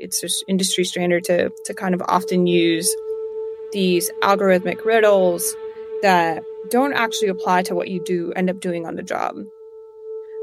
It's 0.00 0.20
just 0.20 0.44
industry 0.48 0.84
standard 0.84 1.24
to 1.24 1.50
to 1.64 1.74
kind 1.74 1.94
of 1.94 2.02
often 2.06 2.46
use 2.46 2.94
these 3.72 4.10
algorithmic 4.22 4.84
riddles 4.84 5.54
that 6.02 6.42
don't 6.70 6.92
actually 6.92 7.28
apply 7.28 7.62
to 7.62 7.74
what 7.74 7.88
you 7.88 8.00
do 8.04 8.32
end 8.32 8.50
up 8.50 8.60
doing 8.60 8.86
on 8.86 8.96
the 8.96 9.02
job. 9.02 9.36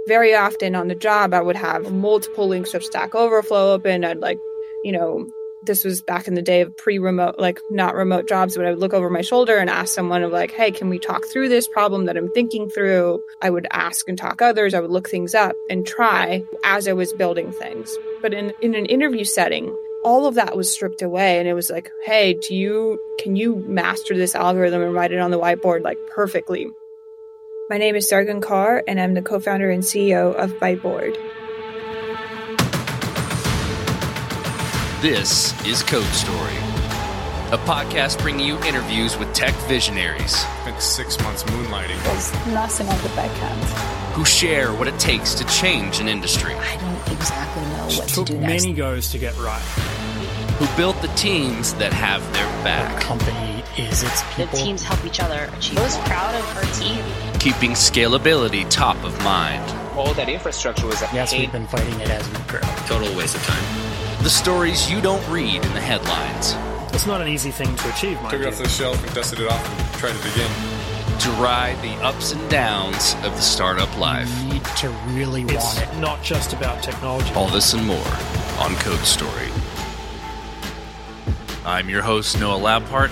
Very 0.08 0.36
often 0.36 0.76
on 0.76 0.88
the 0.88 0.96
job, 0.96 1.34
I 1.34 1.42
would 1.42 1.56
have 1.56 1.92
multiple 1.92 2.48
links 2.48 2.74
of 2.74 2.84
Stack 2.84 3.16
Overflow 3.16 3.74
open. 3.74 4.06
I'd 4.06 4.20
like, 4.20 4.38
you 4.84 4.92
know, 4.92 5.28
this 5.64 5.84
was 5.84 6.02
back 6.02 6.28
in 6.28 6.36
the 6.36 6.42
day 6.42 6.62
of 6.62 6.76
pre-remote 6.78 7.40
like 7.40 7.60
not 7.70 7.96
remote 7.96 8.28
jobs 8.28 8.56
but 8.56 8.66
i 8.66 8.70
would 8.70 8.80
look 8.80 8.94
over 8.94 9.10
my 9.10 9.22
shoulder 9.22 9.58
and 9.58 9.70
ask 9.70 9.94
someone 9.94 10.24
of 10.24 10.32
like 10.32 10.52
hey 10.52 10.72
can 10.72 10.90
we 10.90 11.00
talk 11.00 11.26
through 11.26 11.50
this 11.50 11.68
problem 11.68 12.06
that 12.06 12.18
i'm 12.18 12.30
thinking 12.30 12.70
through? 12.70 13.22
I 13.42 13.50
would 13.50 13.68
ask 13.72 14.08
and 14.08 14.18
talk 14.18 14.42
others. 14.42 14.74
I 14.74 14.80
would 14.80 14.92
look 14.92 15.10
things 15.10 15.36
up 15.36 15.56
and 15.70 15.86
try 15.86 16.44
as 16.64 16.88
i 16.88 16.94
was 16.94 17.14
building 17.14 17.52
things. 17.52 17.96
But 18.22 18.34
in 18.34 18.54
in 18.62 18.76
an 18.76 18.86
interview 18.86 19.24
setting 19.24 19.76
all 20.04 20.28
of 20.28 20.36
that 20.36 20.56
was 20.56 20.72
stripped 20.72 21.02
away 21.02 21.40
and 21.40 21.48
it 21.48 21.54
was 21.54 21.70
like 21.70 21.92
hey 22.04 22.34
do 22.34 22.56
you 22.56 23.00
can 23.20 23.36
you 23.36 23.56
master 23.68 24.16
this 24.16 24.36
algorithm 24.36 24.82
and 24.82 24.94
write 24.94 25.12
it 25.12 25.20
on 25.20 25.32
the 25.32 25.40
whiteboard 25.40 25.84
like 25.84 25.98
perfectly? 26.08 26.68
My 27.70 27.78
name 27.78 27.96
is 27.96 28.10
sargun 28.10 28.42
kaur 28.42 28.82
and 28.88 29.00
i'm 29.00 29.14
the 29.14 29.22
co-founder 29.22 29.70
and 29.70 29.84
ceo 29.84 30.34
of 30.36 30.54
byteboard 30.54 31.18
This 35.06 35.54
is 35.68 35.84
Code 35.84 36.04
Story, 36.06 36.56
a 37.52 37.60
podcast 37.60 38.20
bringing 38.24 38.48
you 38.48 38.58
interviews 38.64 39.16
with 39.20 39.32
tech 39.36 39.54
visionaries. 39.68 40.32
Spent 40.32 40.82
six 40.82 41.22
months 41.22 41.44
moonlighting. 41.44 42.04
There's 42.06 42.34
nothing 42.48 42.88
I 42.88 42.98
could 42.98 43.16
backhand. 43.16 44.16
Who 44.16 44.26
share 44.26 44.74
what 44.74 44.88
it 44.88 44.98
takes 44.98 45.36
to 45.36 45.46
change 45.46 46.00
an 46.00 46.08
industry. 46.08 46.56
I 46.56 46.78
don't 46.78 47.16
exactly 47.16 47.62
know 47.66 47.86
what 48.00 48.08
took 48.10 48.26
to 48.26 48.34
do 48.34 48.40
next. 48.40 48.64
Took 48.64 48.70
many 48.70 48.74
goes 48.74 49.12
to 49.12 49.20
get 49.20 49.38
right. 49.38 49.62
Who 50.58 50.76
built 50.76 51.00
the 51.04 51.10
teams 51.10 51.76
that 51.76 51.94
have 51.94 52.24
their 52.34 52.48
back. 52.64 53.00
The 53.00 53.06
Company 53.06 53.64
is 53.78 54.02
its 54.02 54.24
people. 54.34 54.48
The 54.48 54.58
teams 54.58 54.82
help 54.82 55.06
each 55.06 55.20
other 55.20 55.52
achieve. 55.56 55.78
I 55.78 55.84
was 55.84 55.98
proud 56.00 56.34
of 56.34 56.58
our 56.58 56.64
team. 56.74 57.06
Keeping 57.40 57.74
scalability 57.74 58.68
top 58.72 58.98
of 59.04 59.16
mind. 59.24 59.62
all 59.96 60.16
that 60.16 60.30
infrastructure 60.30 60.88
was 60.88 61.00
Yes, 61.14 61.32
paid 61.32 61.42
we've 61.42 61.52
been 61.52 61.68
fighting 61.68 62.02
it 62.02 62.10
as 62.10 62.28
we 62.28 62.40
grow. 62.48 62.62
Total 62.88 63.16
waste 63.16 63.36
of 63.36 63.44
time. 63.44 63.85
The 64.26 64.32
stories 64.32 64.90
you 64.90 65.02
don't 65.02 65.22
read 65.30 65.54
in 65.54 65.74
the 65.76 65.80
headlines. 65.80 66.56
It's 66.96 67.06
not 67.06 67.22
an 67.22 67.28
easy 67.28 67.52
thing 67.52 67.76
to 67.76 67.90
achieve, 67.94 68.20
mind 68.24 68.32
Took 68.32 68.42
it 68.42 68.48
off 68.48 68.58
the 68.58 68.68
shelf 68.68 69.06
and 69.06 69.14
dusted 69.14 69.40
it 69.40 69.48
off 69.48 69.80
and 69.80 70.00
tried 70.00 70.16
it 70.16 70.34
again. 70.34 71.20
To 71.20 71.30
ride 71.34 71.80
the 71.84 71.94
ups 72.04 72.32
and 72.32 72.50
downs 72.50 73.14
of 73.24 73.36
the 73.36 73.42
startup 73.42 73.96
life. 74.00 74.28
You 74.42 74.54
need 74.54 74.66
to 74.78 74.90
really 75.10 75.46
want 75.46 75.58
It's 75.58 75.80
it. 75.80 75.98
not 76.00 76.24
just 76.24 76.54
about 76.54 76.82
technology. 76.82 77.32
All 77.36 77.50
this 77.50 77.74
and 77.74 77.86
more 77.86 78.12
on 78.58 78.74
Code 78.78 78.98
Story. 79.02 79.52
I'm 81.64 81.88
your 81.88 82.02
host, 82.02 82.40
Noah 82.40 82.60
Labhart, 82.60 83.12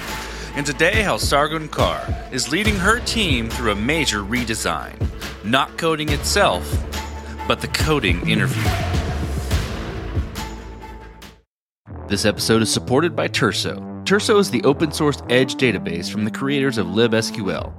and 0.57 0.65
today 0.65 1.03
how 1.03 1.17
Sargun 1.17 1.67
Kaur 1.67 2.33
is 2.33 2.51
leading 2.51 2.77
her 2.77 2.99
team 3.01 3.51
through 3.51 3.73
a 3.73 3.75
major 3.75 4.21
redesign. 4.21 4.95
Not 5.43 5.77
coding 5.77 6.09
itself, 6.09 6.67
but 7.47 7.61
the 7.61 7.67
coding 7.67 8.27
interview. 8.27 8.63
This 12.07 12.25
episode 12.25 12.61
is 12.61 12.71
supported 12.71 13.15
by 13.15 13.29
Turso. 13.29 13.79
Turso 14.03 14.37
is 14.37 14.51
the 14.51 14.61
open 14.65 14.91
source 14.91 15.23
edge 15.29 15.55
database 15.55 16.11
from 16.11 16.25
the 16.25 16.31
creators 16.31 16.77
of 16.77 16.87
libSQL. 16.87 17.71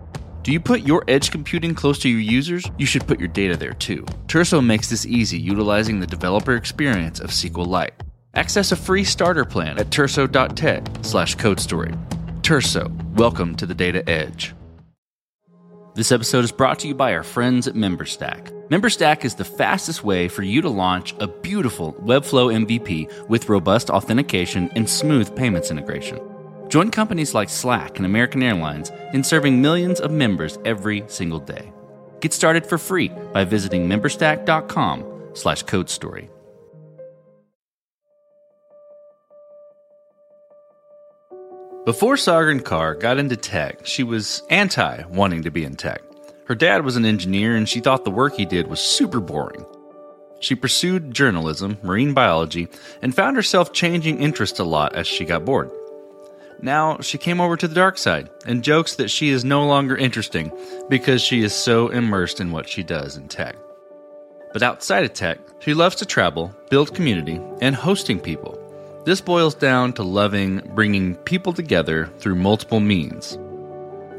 Do 0.42 0.50
you 0.50 0.60
put 0.60 0.80
your 0.80 1.04
edge 1.08 1.30
computing 1.30 1.74
close 1.74 1.98
to 2.00 2.08
your 2.08 2.20
users? 2.20 2.64
You 2.78 2.86
should 2.86 3.06
put 3.06 3.18
your 3.18 3.28
data 3.28 3.54
there 3.54 3.74
too. 3.74 4.02
Turso 4.26 4.64
makes 4.64 4.88
this 4.88 5.04
easy 5.04 5.38
utilizing 5.38 6.00
the 6.00 6.06
developer 6.06 6.56
experience 6.56 7.20
of 7.20 7.30
SQLite. 7.30 7.90
Access 8.32 8.72
a 8.72 8.76
free 8.76 9.04
starter 9.04 9.44
plan 9.44 9.78
at 9.78 9.90
turso.tech 9.90 10.86
slash 11.02 11.36
codestory. 11.36 11.94
Turso, 12.40 12.90
welcome 13.12 13.54
to 13.56 13.66
the 13.66 13.74
data 13.74 14.08
edge. 14.08 14.54
This 15.94 16.10
episode 16.10 16.42
is 16.42 16.50
brought 16.50 16.80
to 16.80 16.88
you 16.88 16.94
by 16.94 17.14
our 17.14 17.22
friends 17.22 17.68
at 17.68 17.74
MemberStack. 17.74 18.50
MemberStack 18.68 19.24
is 19.24 19.36
the 19.36 19.44
fastest 19.44 20.02
way 20.02 20.26
for 20.26 20.42
you 20.42 20.60
to 20.60 20.68
launch 20.68 21.14
a 21.20 21.28
beautiful 21.28 21.92
Webflow 21.92 22.52
MVP 22.66 23.28
with 23.28 23.48
robust 23.48 23.90
authentication 23.90 24.72
and 24.74 24.90
smooth 24.90 25.36
payments 25.36 25.70
integration. 25.70 26.18
Join 26.66 26.90
companies 26.90 27.32
like 27.32 27.48
Slack 27.48 27.98
and 27.98 28.06
American 28.06 28.42
Airlines 28.42 28.90
in 29.12 29.22
serving 29.22 29.62
millions 29.62 30.00
of 30.00 30.10
members 30.10 30.58
every 30.64 31.04
single 31.06 31.38
day. 31.38 31.72
Get 32.18 32.32
started 32.32 32.66
for 32.66 32.76
free 32.76 33.12
by 33.32 33.44
visiting 33.44 33.88
memberstack.com 33.88 35.04
slash 35.34 35.62
code 35.62 35.88
Before 41.84 42.14
Sargun 42.14 42.62
Kaur 42.62 42.98
got 42.98 43.18
into 43.18 43.36
tech, 43.36 43.84
she 43.84 44.02
was 44.02 44.42
anti 44.48 45.02
wanting 45.10 45.42
to 45.42 45.50
be 45.50 45.64
in 45.64 45.76
tech. 45.76 46.00
Her 46.46 46.54
dad 46.54 46.82
was 46.82 46.96
an 46.96 47.04
engineer 47.04 47.56
and 47.56 47.68
she 47.68 47.80
thought 47.80 48.04
the 48.06 48.10
work 48.10 48.34
he 48.34 48.46
did 48.46 48.68
was 48.68 48.80
super 48.80 49.20
boring. 49.20 49.66
She 50.40 50.54
pursued 50.54 51.12
journalism, 51.12 51.76
marine 51.82 52.14
biology, 52.14 52.68
and 53.02 53.14
found 53.14 53.36
herself 53.36 53.74
changing 53.74 54.18
interest 54.18 54.58
a 54.58 54.64
lot 54.64 54.96
as 54.96 55.06
she 55.06 55.26
got 55.26 55.44
bored. 55.44 55.70
Now 56.62 57.00
she 57.00 57.18
came 57.18 57.38
over 57.38 57.54
to 57.58 57.68
the 57.68 57.74
dark 57.74 57.98
side 57.98 58.30
and 58.46 58.64
jokes 58.64 58.96
that 58.96 59.10
she 59.10 59.28
is 59.28 59.44
no 59.44 59.66
longer 59.66 59.94
interesting 59.94 60.50
because 60.88 61.20
she 61.20 61.42
is 61.42 61.52
so 61.52 61.88
immersed 61.88 62.40
in 62.40 62.50
what 62.50 62.66
she 62.66 62.82
does 62.82 63.18
in 63.18 63.28
tech. 63.28 63.56
But 64.54 64.62
outside 64.62 65.04
of 65.04 65.12
tech, 65.12 65.38
she 65.60 65.74
loves 65.74 65.96
to 65.96 66.06
travel, 66.06 66.54
build 66.70 66.94
community, 66.94 67.38
and 67.60 67.76
hosting 67.76 68.20
people. 68.20 68.58
This 69.04 69.20
boils 69.20 69.54
down 69.54 69.92
to 69.94 70.02
loving 70.02 70.62
bringing 70.74 71.14
people 71.14 71.52
together 71.52 72.06
through 72.18 72.36
multiple 72.36 72.80
means. 72.80 73.32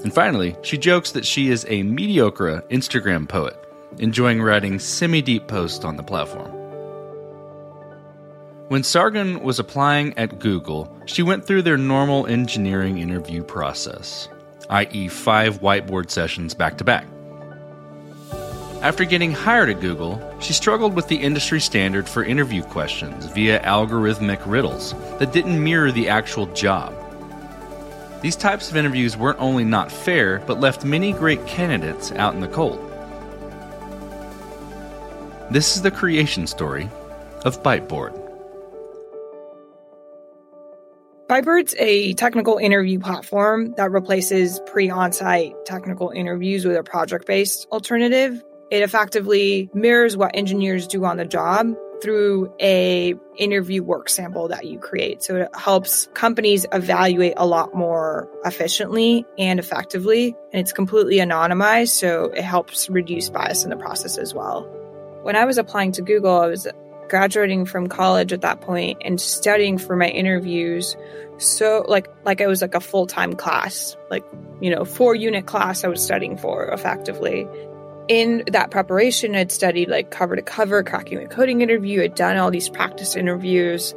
And 0.03 0.13
finally, 0.13 0.55
she 0.61 0.77
jokes 0.77 1.11
that 1.13 1.25
she 1.25 1.49
is 1.49 1.65
a 1.67 1.81
mediocre 1.81 2.63
Instagram 2.69 3.27
poet, 3.27 3.57
enjoying 3.97 4.43
writing 4.43 4.77
semi 4.77 5.23
deep 5.23 5.47
posts 5.47 5.83
on 5.83 5.97
the 5.97 6.03
platform. 6.03 6.51
When 8.67 8.83
Sargun 8.83 9.41
was 9.41 9.57
applying 9.57 10.15
at 10.19 10.37
Google, 10.37 10.95
she 11.05 11.23
went 11.23 11.45
through 11.45 11.63
their 11.63 11.77
normal 11.77 12.27
engineering 12.27 12.99
interview 12.99 13.43
process, 13.43 14.27
i.e., 14.69 15.07
five 15.07 15.61
whiteboard 15.61 16.11
sessions 16.11 16.53
back 16.53 16.77
to 16.77 16.83
back. 16.83 17.07
After 18.85 19.03
getting 19.03 19.31
hired 19.31 19.69
at 19.69 19.81
Google, 19.81 20.21
she 20.39 20.53
struggled 20.53 20.93
with 20.93 21.07
the 21.07 21.15
industry 21.15 21.59
standard 21.59 22.07
for 22.07 22.23
interview 22.23 22.61
questions 22.61 23.25
via 23.25 23.59
algorithmic 23.61 24.39
riddles 24.45 24.93
that 25.17 25.33
didn't 25.33 25.63
mirror 25.63 25.91
the 25.91 26.07
actual 26.07 26.45
job. 26.53 26.93
These 28.21 28.35
types 28.35 28.69
of 28.69 28.77
interviews 28.77 29.17
weren't 29.17 29.39
only 29.39 29.63
not 29.63 29.91
fair, 29.91 30.37
but 30.45 30.59
left 30.59 30.85
many 30.85 31.13
great 31.13 31.43
candidates 31.47 32.11
out 32.11 32.35
in 32.35 32.41
the 32.41 32.47
cold. 32.47 32.77
This 35.49 35.75
is 35.75 35.81
the 35.81 35.89
creation 35.89 36.45
story 36.45 36.87
of 37.43 37.63
Byteboard. 37.63 38.13
Byteboard's 41.25 41.73
a 41.79 42.13
technical 42.13 42.59
interview 42.59 42.99
platform 42.99 43.71
that 43.77 43.89
replaces 43.89 44.59
pre 44.67 44.91
on 44.91 45.11
site 45.11 45.55
technical 45.65 46.11
interviews 46.11 46.65
with 46.65 46.77
a 46.77 46.83
project 46.83 47.25
based 47.25 47.65
alternative. 47.71 48.43
It 48.71 48.81
effectively 48.81 49.69
mirrors 49.73 50.17
what 50.17 50.31
engineers 50.33 50.87
do 50.87 51.05
on 51.05 51.17
the 51.17 51.25
job 51.25 51.75
through 52.01 52.53
a 52.59 53.15
interview 53.37 53.83
work 53.83 54.09
sample 54.09 54.47
that 54.49 54.65
you 54.65 54.79
create. 54.79 55.23
So 55.23 55.37
it 55.37 55.49
helps 55.55 56.07
companies 56.13 56.65
evaluate 56.71 57.33
a 57.37 57.45
lot 57.45 57.73
more 57.73 58.29
efficiently 58.43 59.25
and 59.37 59.59
effectively. 59.59 60.35
And 60.51 60.61
it's 60.61 60.73
completely 60.73 61.17
anonymized. 61.17 61.89
So 61.89 62.25
it 62.25 62.43
helps 62.43 62.89
reduce 62.89 63.29
bias 63.29 63.63
in 63.63 63.69
the 63.69 63.77
process 63.77 64.17
as 64.17 64.33
well. 64.33 64.63
When 65.23 65.35
I 65.35 65.45
was 65.45 65.57
applying 65.57 65.93
to 65.93 66.01
Google, 66.01 66.39
I 66.41 66.47
was 66.47 66.67
graduating 67.09 67.65
from 67.65 67.87
college 67.87 68.33
at 68.33 68.41
that 68.41 68.61
point 68.61 69.01
and 69.01 69.19
studying 69.21 69.77
for 69.77 69.95
my 69.95 70.07
interviews 70.07 70.95
so 71.37 71.85
like 71.87 72.07
like 72.23 72.41
I 72.41 72.47
was 72.47 72.61
like 72.61 72.75
a 72.75 72.79
full-time 72.79 73.33
class 73.33 73.95
like 74.09 74.23
you 74.61 74.69
know 74.69 74.85
four 74.85 75.15
unit 75.15 75.45
class 75.45 75.83
I 75.83 75.87
was 75.87 76.03
studying 76.03 76.37
for 76.37 76.65
effectively 76.67 77.47
in 78.07 78.43
that 78.47 78.71
preparation 78.71 79.35
I'd 79.35 79.51
studied 79.51 79.89
like 79.89 80.11
cover 80.11 80.35
to 80.35 80.41
cover 80.41 80.83
cracking 80.83 81.19
the 81.19 81.27
coding 81.27 81.61
interview. 81.61 82.03
I'd 82.03 82.15
done 82.15 82.37
all 82.37 82.51
these 82.51 82.69
practice 82.69 83.15
interviews. 83.15 83.93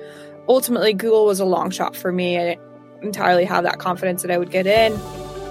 Ultimately 0.49 0.93
Google 0.95 1.27
was 1.27 1.41
a 1.41 1.45
long 1.45 1.71
shot 1.71 1.95
for 1.95 2.11
me. 2.13 2.39
I 2.39 2.45
didn't 2.45 2.63
entirely 3.03 3.45
have 3.45 3.65
that 3.65 3.79
confidence 3.79 4.23
that 4.23 4.31
I 4.31 4.39
would 4.39 4.51
get 4.51 4.67
in. 4.67 4.99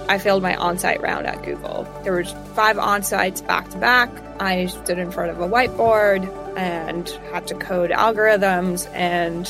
I 0.08 0.18
failed 0.18 0.42
my 0.42 0.56
on-site 0.56 1.02
round 1.02 1.26
at 1.26 1.42
Google. 1.42 1.86
There 2.02 2.14
was 2.14 2.34
five 2.54 2.78
on-sites 2.78 3.42
back 3.42 3.68
to 3.70 3.76
back 3.76 4.10
I 4.40 4.66
stood 4.66 4.98
in 4.98 5.10
front 5.10 5.30
of 5.30 5.40
a 5.40 5.48
whiteboard 5.48 6.26
and 6.56 7.08
had 7.32 7.46
to 7.48 7.54
code 7.54 7.90
algorithms. 7.90 8.88
And 8.94 9.46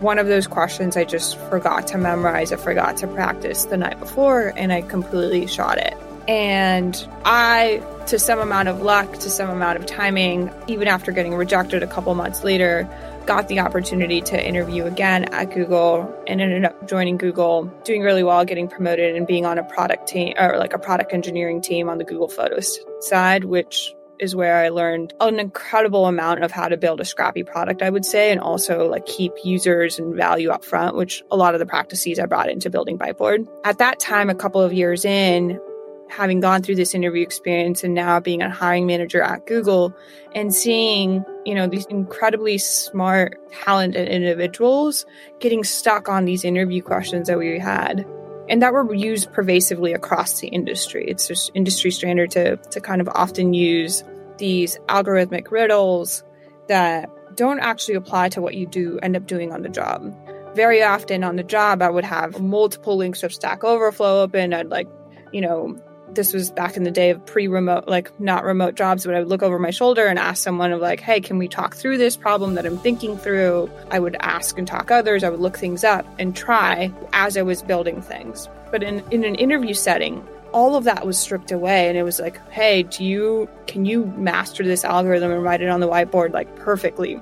one 0.00 0.18
of 0.18 0.26
those 0.26 0.46
questions 0.46 0.96
I 0.96 1.04
just 1.04 1.38
forgot 1.48 1.86
to 1.88 1.98
memorize, 1.98 2.52
I 2.52 2.56
forgot 2.56 2.96
to 2.98 3.06
practice 3.06 3.64
the 3.64 3.76
night 3.76 3.98
before, 3.98 4.52
and 4.56 4.72
I 4.72 4.82
completely 4.82 5.46
shot 5.46 5.78
it. 5.78 5.94
And 6.26 7.08
I, 7.24 7.82
to 8.06 8.18
some 8.18 8.38
amount 8.38 8.68
of 8.68 8.82
luck, 8.82 9.12
to 9.18 9.30
some 9.30 9.50
amount 9.50 9.78
of 9.78 9.86
timing, 9.86 10.50
even 10.66 10.88
after 10.88 11.12
getting 11.12 11.34
rejected 11.34 11.82
a 11.82 11.86
couple 11.86 12.14
months 12.14 12.44
later, 12.44 12.88
got 13.26 13.48
the 13.48 13.60
opportunity 13.60 14.20
to 14.20 14.46
interview 14.46 14.84
again 14.84 15.24
at 15.32 15.50
Google 15.52 16.12
and 16.26 16.40
ended 16.40 16.64
up 16.64 16.88
joining 16.88 17.16
Google, 17.16 17.64
doing 17.84 18.02
really 18.02 18.22
well, 18.22 18.44
getting 18.44 18.68
promoted 18.68 19.16
and 19.16 19.26
being 19.26 19.46
on 19.46 19.58
a 19.58 19.64
product 19.64 20.08
team 20.08 20.34
or 20.38 20.58
like 20.58 20.74
a 20.74 20.78
product 20.78 21.12
engineering 21.12 21.62
team 21.62 21.88
on 21.88 21.98
the 21.98 22.04
Google 22.04 22.28
Photos 22.28 22.78
side, 23.00 23.44
which 23.44 23.94
is 24.18 24.36
where 24.36 24.58
I 24.58 24.68
learned 24.68 25.12
an 25.20 25.40
incredible 25.40 26.06
amount 26.06 26.44
of 26.44 26.52
how 26.52 26.68
to 26.68 26.76
build 26.76 27.00
a 27.00 27.04
scrappy 27.04 27.42
product, 27.42 27.82
I 27.82 27.90
would 27.90 28.04
say, 28.04 28.30
and 28.30 28.40
also 28.40 28.88
like 28.88 29.06
keep 29.06 29.32
users 29.42 29.98
and 29.98 30.14
value 30.14 30.50
up 30.50 30.64
front, 30.64 30.96
which 30.96 31.22
a 31.30 31.36
lot 31.36 31.54
of 31.54 31.60
the 31.60 31.66
practices 31.66 32.18
I 32.18 32.26
brought 32.26 32.48
into 32.48 32.70
building 32.70 32.98
Byteboard. 32.98 33.48
At 33.64 33.78
that 33.78 33.98
time, 33.98 34.30
a 34.30 34.34
couple 34.34 34.60
of 34.60 34.72
years 34.72 35.04
in, 35.04 35.60
having 36.08 36.40
gone 36.40 36.62
through 36.62 36.76
this 36.76 36.94
interview 36.94 37.22
experience 37.22 37.82
and 37.82 37.94
now 37.94 38.20
being 38.20 38.42
a 38.42 38.50
hiring 38.50 38.86
manager 38.86 39.20
at 39.22 39.46
Google 39.46 39.94
and 40.34 40.54
seeing, 40.54 41.24
you 41.44 41.54
know, 41.54 41.66
these 41.66 41.86
incredibly 41.86 42.58
smart, 42.58 43.40
talented 43.52 44.08
individuals 44.08 45.06
getting 45.40 45.64
stuck 45.64 46.08
on 46.08 46.24
these 46.24 46.44
interview 46.44 46.82
questions 46.82 47.28
that 47.28 47.38
we 47.38 47.58
had 47.58 48.06
and 48.48 48.62
that 48.62 48.72
were 48.72 48.94
used 48.94 49.32
pervasively 49.32 49.92
across 49.92 50.40
the 50.40 50.48
industry. 50.48 51.04
It's 51.08 51.26
just 51.26 51.50
industry 51.54 51.90
standard 51.90 52.30
to 52.32 52.56
to 52.56 52.80
kind 52.80 53.00
of 53.00 53.08
often 53.08 53.54
use 53.54 54.04
these 54.38 54.78
algorithmic 54.88 55.50
riddles 55.50 56.24
that 56.68 57.10
don't 57.36 57.60
actually 57.60 57.94
apply 57.94 58.28
to 58.30 58.40
what 58.40 58.54
you 58.54 58.66
do 58.66 58.98
end 59.02 59.16
up 59.16 59.26
doing 59.26 59.52
on 59.52 59.62
the 59.62 59.68
job. 59.68 60.14
Very 60.54 60.82
often 60.82 61.24
on 61.24 61.36
the 61.36 61.42
job, 61.42 61.82
I 61.82 61.90
would 61.90 62.04
have 62.04 62.40
multiple 62.40 62.96
links 62.96 63.22
of 63.22 63.32
Stack 63.32 63.64
Overflow 63.64 64.22
open. 64.22 64.54
I'd 64.54 64.68
like, 64.68 64.88
you 65.32 65.40
know, 65.40 65.76
this 66.14 66.32
was 66.32 66.50
back 66.50 66.76
in 66.76 66.84
the 66.84 66.90
day 66.90 67.10
of 67.10 67.24
pre-remote 67.26 67.86
like 67.88 68.18
not 68.20 68.44
remote 68.44 68.74
jobs 68.74 69.04
but 69.04 69.14
i 69.14 69.18
would 69.18 69.28
look 69.28 69.42
over 69.42 69.58
my 69.58 69.70
shoulder 69.70 70.06
and 70.06 70.18
ask 70.18 70.42
someone 70.42 70.72
of 70.72 70.80
like 70.80 71.00
hey 71.00 71.20
can 71.20 71.38
we 71.38 71.48
talk 71.48 71.74
through 71.74 71.98
this 71.98 72.16
problem 72.16 72.54
that 72.54 72.66
i'm 72.66 72.78
thinking 72.78 73.16
through? 73.16 73.70
I 73.90 73.98
would 73.98 74.16
ask 74.20 74.58
and 74.58 74.66
talk 74.66 74.90
others. 74.90 75.24
I 75.24 75.28
would 75.28 75.40
look 75.40 75.58
things 75.58 75.84
up 75.84 76.06
and 76.18 76.36
try 76.36 76.92
as 77.12 77.36
i 77.36 77.42
was 77.42 77.62
building 77.62 78.02
things. 78.02 78.48
But 78.70 78.82
in, 78.82 79.04
in 79.10 79.24
an 79.24 79.34
interview 79.36 79.74
setting 79.74 80.26
all 80.52 80.76
of 80.76 80.84
that 80.84 81.04
was 81.04 81.18
stripped 81.18 81.50
away 81.50 81.88
and 81.88 81.98
it 81.98 82.02
was 82.02 82.20
like 82.20 82.38
hey 82.50 82.84
do 82.84 83.04
you 83.04 83.48
can 83.66 83.84
you 83.84 84.06
master 84.16 84.62
this 84.62 84.84
algorithm 84.84 85.30
and 85.32 85.42
write 85.42 85.62
it 85.62 85.68
on 85.68 85.80
the 85.80 85.88
whiteboard 85.88 86.32
like 86.32 86.54
perfectly? 86.56 87.20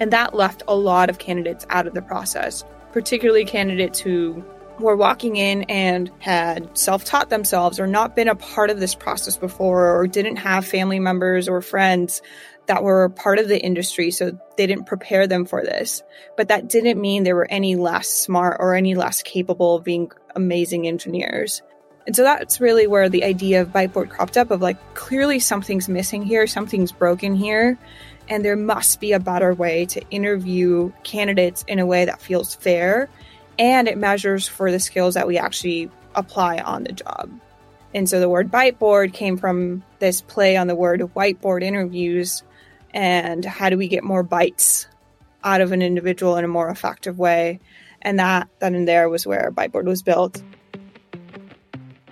And 0.00 0.12
that 0.12 0.34
left 0.34 0.62
a 0.68 0.76
lot 0.76 1.10
of 1.10 1.18
candidates 1.18 1.66
out 1.70 1.86
of 1.86 1.94
the 1.94 2.02
process 2.02 2.64
particularly 2.92 3.44
candidates 3.44 3.98
who 3.98 4.44
were 4.80 4.96
walking 4.96 5.36
in 5.36 5.62
and 5.64 6.10
had 6.18 6.76
self 6.76 7.04
taught 7.04 7.30
themselves 7.30 7.80
or 7.80 7.86
not 7.86 8.16
been 8.16 8.28
a 8.28 8.34
part 8.34 8.70
of 8.70 8.80
this 8.80 8.94
process 8.94 9.36
before 9.36 9.98
or 9.98 10.06
didn't 10.06 10.36
have 10.36 10.66
family 10.66 11.00
members 11.00 11.48
or 11.48 11.60
friends 11.60 12.22
that 12.66 12.82
were 12.82 13.08
part 13.08 13.38
of 13.38 13.48
the 13.48 13.60
industry. 13.60 14.10
So 14.10 14.38
they 14.56 14.66
didn't 14.66 14.84
prepare 14.84 15.26
them 15.26 15.46
for 15.46 15.62
this. 15.62 16.02
But 16.36 16.48
that 16.48 16.68
didn't 16.68 17.00
mean 17.00 17.24
they 17.24 17.32
were 17.32 17.50
any 17.50 17.76
less 17.76 18.08
smart 18.08 18.58
or 18.60 18.74
any 18.74 18.94
less 18.94 19.22
capable 19.22 19.76
of 19.76 19.84
being 19.84 20.12
amazing 20.36 20.86
engineers. 20.86 21.62
And 22.06 22.16
so 22.16 22.22
that's 22.22 22.60
really 22.60 22.86
where 22.86 23.08
the 23.08 23.24
idea 23.24 23.60
of 23.60 23.68
Byteboard 23.68 24.08
cropped 24.08 24.38
up 24.38 24.50
of 24.50 24.62
like, 24.62 24.94
clearly 24.94 25.40
something's 25.40 25.88
missing 25.88 26.22
here, 26.22 26.46
something's 26.46 26.92
broken 26.92 27.34
here. 27.34 27.78
And 28.30 28.44
there 28.44 28.56
must 28.56 29.00
be 29.00 29.12
a 29.12 29.20
better 29.20 29.54
way 29.54 29.86
to 29.86 30.02
interview 30.10 30.92
candidates 31.02 31.64
in 31.66 31.78
a 31.78 31.86
way 31.86 32.04
that 32.04 32.20
feels 32.20 32.54
fair 32.54 33.08
and 33.58 33.88
it 33.88 33.98
measures 33.98 34.46
for 34.46 34.70
the 34.70 34.80
skills 34.80 35.14
that 35.14 35.26
we 35.26 35.38
actually 35.38 35.90
apply 36.14 36.58
on 36.58 36.84
the 36.84 36.92
job. 36.92 37.30
And 37.94 38.08
so 38.08 38.20
the 38.20 38.28
word 38.28 38.50
byteboard 38.50 39.12
came 39.12 39.36
from 39.36 39.82
this 39.98 40.20
play 40.20 40.56
on 40.56 40.66
the 40.66 40.74
word 40.74 41.00
whiteboard 41.00 41.62
interviews 41.62 42.42
and 42.92 43.44
how 43.44 43.70
do 43.70 43.76
we 43.76 43.88
get 43.88 44.04
more 44.04 44.22
bites 44.22 44.86
out 45.44 45.60
of 45.60 45.72
an 45.72 45.82
individual 45.82 46.36
in 46.36 46.44
a 46.44 46.48
more 46.48 46.68
effective 46.68 47.18
way. 47.18 47.60
And 48.02 48.18
that 48.18 48.48
then 48.60 48.74
and 48.74 48.86
there 48.86 49.08
was 49.08 49.26
where 49.26 49.50
Byteboard 49.50 49.84
was 49.84 50.02
built. 50.02 50.42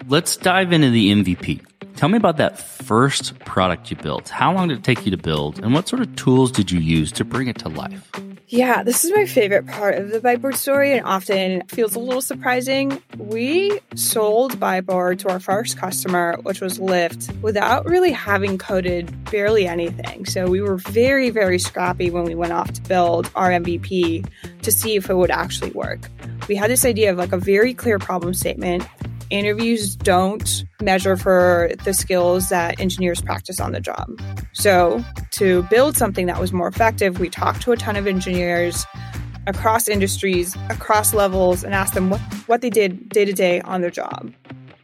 Let's 0.08 0.36
dive 0.36 0.72
into 0.72 0.90
the 0.90 1.12
MVP. 1.12 1.64
Tell 1.96 2.08
me 2.08 2.16
about 2.16 2.36
that 2.36 2.58
first 2.58 3.38
product 3.40 3.90
you 3.90 3.96
built. 3.96 4.28
How 4.28 4.52
long 4.52 4.68
did 4.68 4.78
it 4.78 4.84
take 4.84 5.04
you 5.04 5.10
to 5.10 5.16
build, 5.16 5.58
and 5.60 5.72
what 5.72 5.88
sort 5.88 6.02
of 6.02 6.14
tools 6.14 6.52
did 6.52 6.70
you 6.70 6.78
use 6.78 7.10
to 7.12 7.24
bring 7.24 7.48
it 7.48 7.58
to 7.60 7.68
life? 7.68 8.10
Yeah, 8.48 8.84
this 8.84 9.04
is 9.04 9.10
my 9.12 9.26
favorite 9.26 9.66
part 9.66 9.96
of 9.96 10.10
the 10.10 10.20
Byteboard 10.20 10.54
story 10.54 10.92
and 10.92 11.04
often 11.04 11.66
feels 11.66 11.96
a 11.96 11.98
little 11.98 12.22
surprising. 12.22 13.02
We 13.18 13.80
sold 13.96 14.60
Byteboard 14.60 15.18
to 15.20 15.30
our 15.30 15.40
first 15.40 15.76
customer, 15.76 16.36
which 16.42 16.60
was 16.60 16.78
Lyft, 16.78 17.40
without 17.42 17.86
really 17.86 18.12
having 18.12 18.56
coded 18.56 19.12
barely 19.32 19.66
anything. 19.66 20.26
So 20.26 20.48
we 20.48 20.60
were 20.60 20.76
very, 20.76 21.30
very 21.30 21.58
scrappy 21.58 22.08
when 22.08 22.22
we 22.22 22.36
went 22.36 22.52
off 22.52 22.72
to 22.74 22.82
build 22.82 23.28
our 23.34 23.50
MVP 23.50 24.28
to 24.62 24.70
see 24.70 24.94
if 24.94 25.10
it 25.10 25.14
would 25.14 25.32
actually 25.32 25.70
work. 25.70 26.08
We 26.46 26.54
had 26.54 26.70
this 26.70 26.84
idea 26.84 27.10
of 27.10 27.18
like 27.18 27.32
a 27.32 27.38
very 27.38 27.74
clear 27.74 27.98
problem 27.98 28.32
statement 28.32 28.86
interviews 29.30 29.96
don't 29.96 30.64
measure 30.82 31.16
for 31.16 31.70
the 31.84 31.92
skills 31.94 32.48
that 32.48 32.80
engineers 32.80 33.20
practice 33.20 33.60
on 33.60 33.72
the 33.72 33.80
job. 33.80 34.20
So, 34.52 35.04
to 35.32 35.62
build 35.64 35.96
something 35.96 36.26
that 36.26 36.40
was 36.40 36.52
more 36.52 36.68
effective, 36.68 37.20
we 37.20 37.28
talked 37.28 37.62
to 37.62 37.72
a 37.72 37.76
ton 37.76 37.96
of 37.96 38.06
engineers 38.06 38.86
across 39.46 39.88
industries, 39.88 40.56
across 40.70 41.14
levels, 41.14 41.62
and 41.62 41.74
asked 41.74 41.94
them 41.94 42.10
what, 42.10 42.20
what 42.46 42.60
they 42.60 42.70
did 42.70 43.08
day 43.08 43.24
to 43.24 43.32
day 43.32 43.60
on 43.62 43.80
their 43.80 43.90
job. 43.90 44.32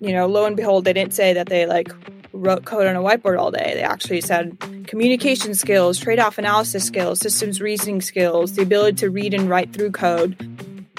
You 0.00 0.12
know, 0.12 0.26
lo 0.26 0.46
and 0.46 0.56
behold, 0.56 0.84
they 0.84 0.92
didn't 0.92 1.14
say 1.14 1.32
that 1.32 1.48
they 1.48 1.66
like 1.66 1.92
wrote 2.32 2.64
code 2.64 2.86
on 2.86 2.96
a 2.96 3.00
whiteboard 3.00 3.38
all 3.38 3.50
day. 3.50 3.72
They 3.74 3.82
actually 3.82 4.20
said 4.20 4.58
communication 4.86 5.54
skills, 5.54 5.98
trade 5.98 6.18
off 6.18 6.38
analysis 6.38 6.84
skills, 6.84 7.20
systems 7.20 7.60
reasoning 7.60 8.00
skills, 8.00 8.54
the 8.54 8.62
ability 8.62 8.96
to 8.96 9.10
read 9.10 9.34
and 9.34 9.48
write 9.48 9.72
through 9.72 9.92
code. 9.92 10.36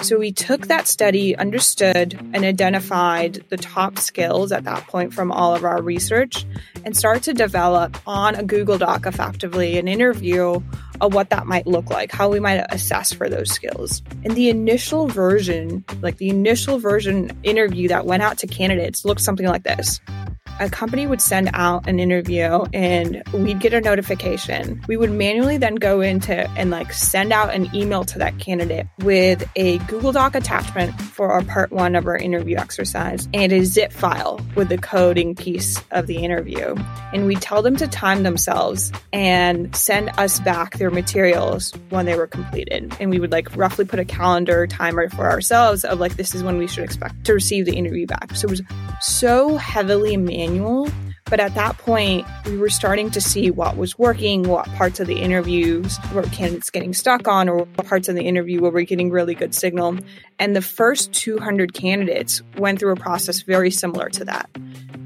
So 0.04 0.18
we 0.18 0.32
took 0.32 0.66
that 0.66 0.86
study, 0.86 1.34
understood, 1.34 2.12
and 2.34 2.44
identified 2.44 3.42
the 3.48 3.56
top 3.56 3.98
skills 3.98 4.52
at 4.52 4.64
that 4.64 4.86
point 4.86 5.14
from 5.14 5.32
all 5.32 5.54
of 5.54 5.64
our 5.64 5.80
research 5.80 6.44
and 6.84 6.94
started 6.94 7.22
to 7.22 7.32
develop 7.32 7.96
on 8.06 8.34
a 8.34 8.42
Google 8.42 8.76
Doc 8.76 9.06
effectively 9.06 9.78
an 9.78 9.88
interview 9.88 10.60
of 11.00 11.14
what 11.14 11.30
that 11.30 11.46
might 11.46 11.66
look 11.66 11.88
like, 11.88 12.12
how 12.12 12.28
we 12.28 12.38
might 12.38 12.62
assess 12.68 13.14
for 13.14 13.30
those 13.30 13.50
skills. 13.50 14.02
And 14.24 14.36
the 14.36 14.50
initial 14.50 15.08
version, 15.08 15.86
like 16.02 16.18
the 16.18 16.28
initial 16.28 16.78
version 16.78 17.34
interview 17.42 17.88
that 17.88 18.04
went 18.04 18.22
out 18.22 18.36
to 18.40 18.46
candidates, 18.46 19.06
looked 19.06 19.22
something 19.22 19.46
like 19.46 19.62
this 19.62 20.02
a 20.60 20.70
company 20.70 21.06
would 21.06 21.20
send 21.20 21.50
out 21.52 21.88
an 21.88 21.98
interview 21.98 22.64
and 22.72 23.22
we'd 23.32 23.58
get 23.58 23.74
a 23.74 23.80
notification. 23.80 24.80
We 24.86 24.96
would 24.96 25.10
manually 25.10 25.58
then 25.58 25.74
go 25.74 26.00
into 26.00 26.48
and 26.50 26.70
like 26.70 26.92
send 26.92 27.32
out 27.32 27.52
an 27.52 27.74
email 27.74 28.04
to 28.04 28.18
that 28.20 28.38
candidate 28.38 28.86
with 29.00 29.48
a 29.56 29.78
Google 29.78 30.12
Doc 30.12 30.36
attachment 30.36 31.00
for 31.00 31.32
our 31.32 31.42
part 31.42 31.72
one 31.72 31.96
of 31.96 32.06
our 32.06 32.16
interview 32.16 32.56
exercise 32.56 33.28
and 33.34 33.52
a 33.52 33.64
zip 33.64 33.92
file 33.92 34.40
with 34.54 34.68
the 34.68 34.78
coding 34.78 35.34
piece 35.34 35.82
of 35.90 36.06
the 36.06 36.18
interview. 36.18 36.76
And 37.12 37.26
we 37.26 37.34
tell 37.34 37.62
them 37.62 37.76
to 37.76 37.88
time 37.88 38.22
themselves 38.22 38.92
and 39.12 39.74
send 39.74 40.10
us 40.18 40.38
back 40.40 40.78
their 40.78 40.90
materials 40.90 41.72
when 41.90 42.06
they 42.06 42.16
were 42.16 42.28
completed. 42.28 42.94
And 43.00 43.10
we 43.10 43.18
would 43.18 43.32
like 43.32 43.56
roughly 43.56 43.84
put 43.84 43.98
a 43.98 44.04
calendar 44.04 44.68
timer 44.68 45.08
for 45.08 45.28
ourselves 45.28 45.84
of 45.84 45.98
like, 45.98 46.16
this 46.16 46.34
is 46.34 46.44
when 46.44 46.58
we 46.58 46.68
should 46.68 46.84
expect 46.84 47.24
to 47.24 47.34
receive 47.34 47.66
the 47.66 47.74
interview 47.74 48.06
back. 48.06 48.36
So 48.36 48.46
it 48.46 48.50
was 48.50 48.62
so 49.00 49.56
heavily 49.56 50.16
manual 50.16 50.43
But 51.26 51.40
at 51.40 51.54
that 51.54 51.78
point, 51.78 52.26
we 52.44 52.58
were 52.58 52.68
starting 52.68 53.10
to 53.12 53.20
see 53.20 53.50
what 53.50 53.76
was 53.76 53.98
working, 53.98 54.42
what 54.42 54.66
parts 54.74 55.00
of 55.00 55.06
the 55.06 55.20
interviews 55.20 55.98
were 56.12 56.22
candidates 56.24 56.68
getting 56.68 56.92
stuck 56.92 57.26
on, 57.26 57.48
or 57.48 57.58
what 57.64 57.86
parts 57.86 58.08
of 58.08 58.14
the 58.14 58.22
interview 58.22 58.60
where 58.60 58.70
we're 58.70 58.84
getting 58.84 59.10
really 59.10 59.34
good 59.34 59.54
signal. 59.54 59.96
And 60.38 60.54
the 60.54 60.62
first 60.62 61.12
200 61.14 61.72
candidates 61.72 62.42
went 62.58 62.78
through 62.78 62.92
a 62.92 62.96
process 62.96 63.40
very 63.40 63.70
similar 63.70 64.10
to 64.10 64.26
that. 64.26 64.50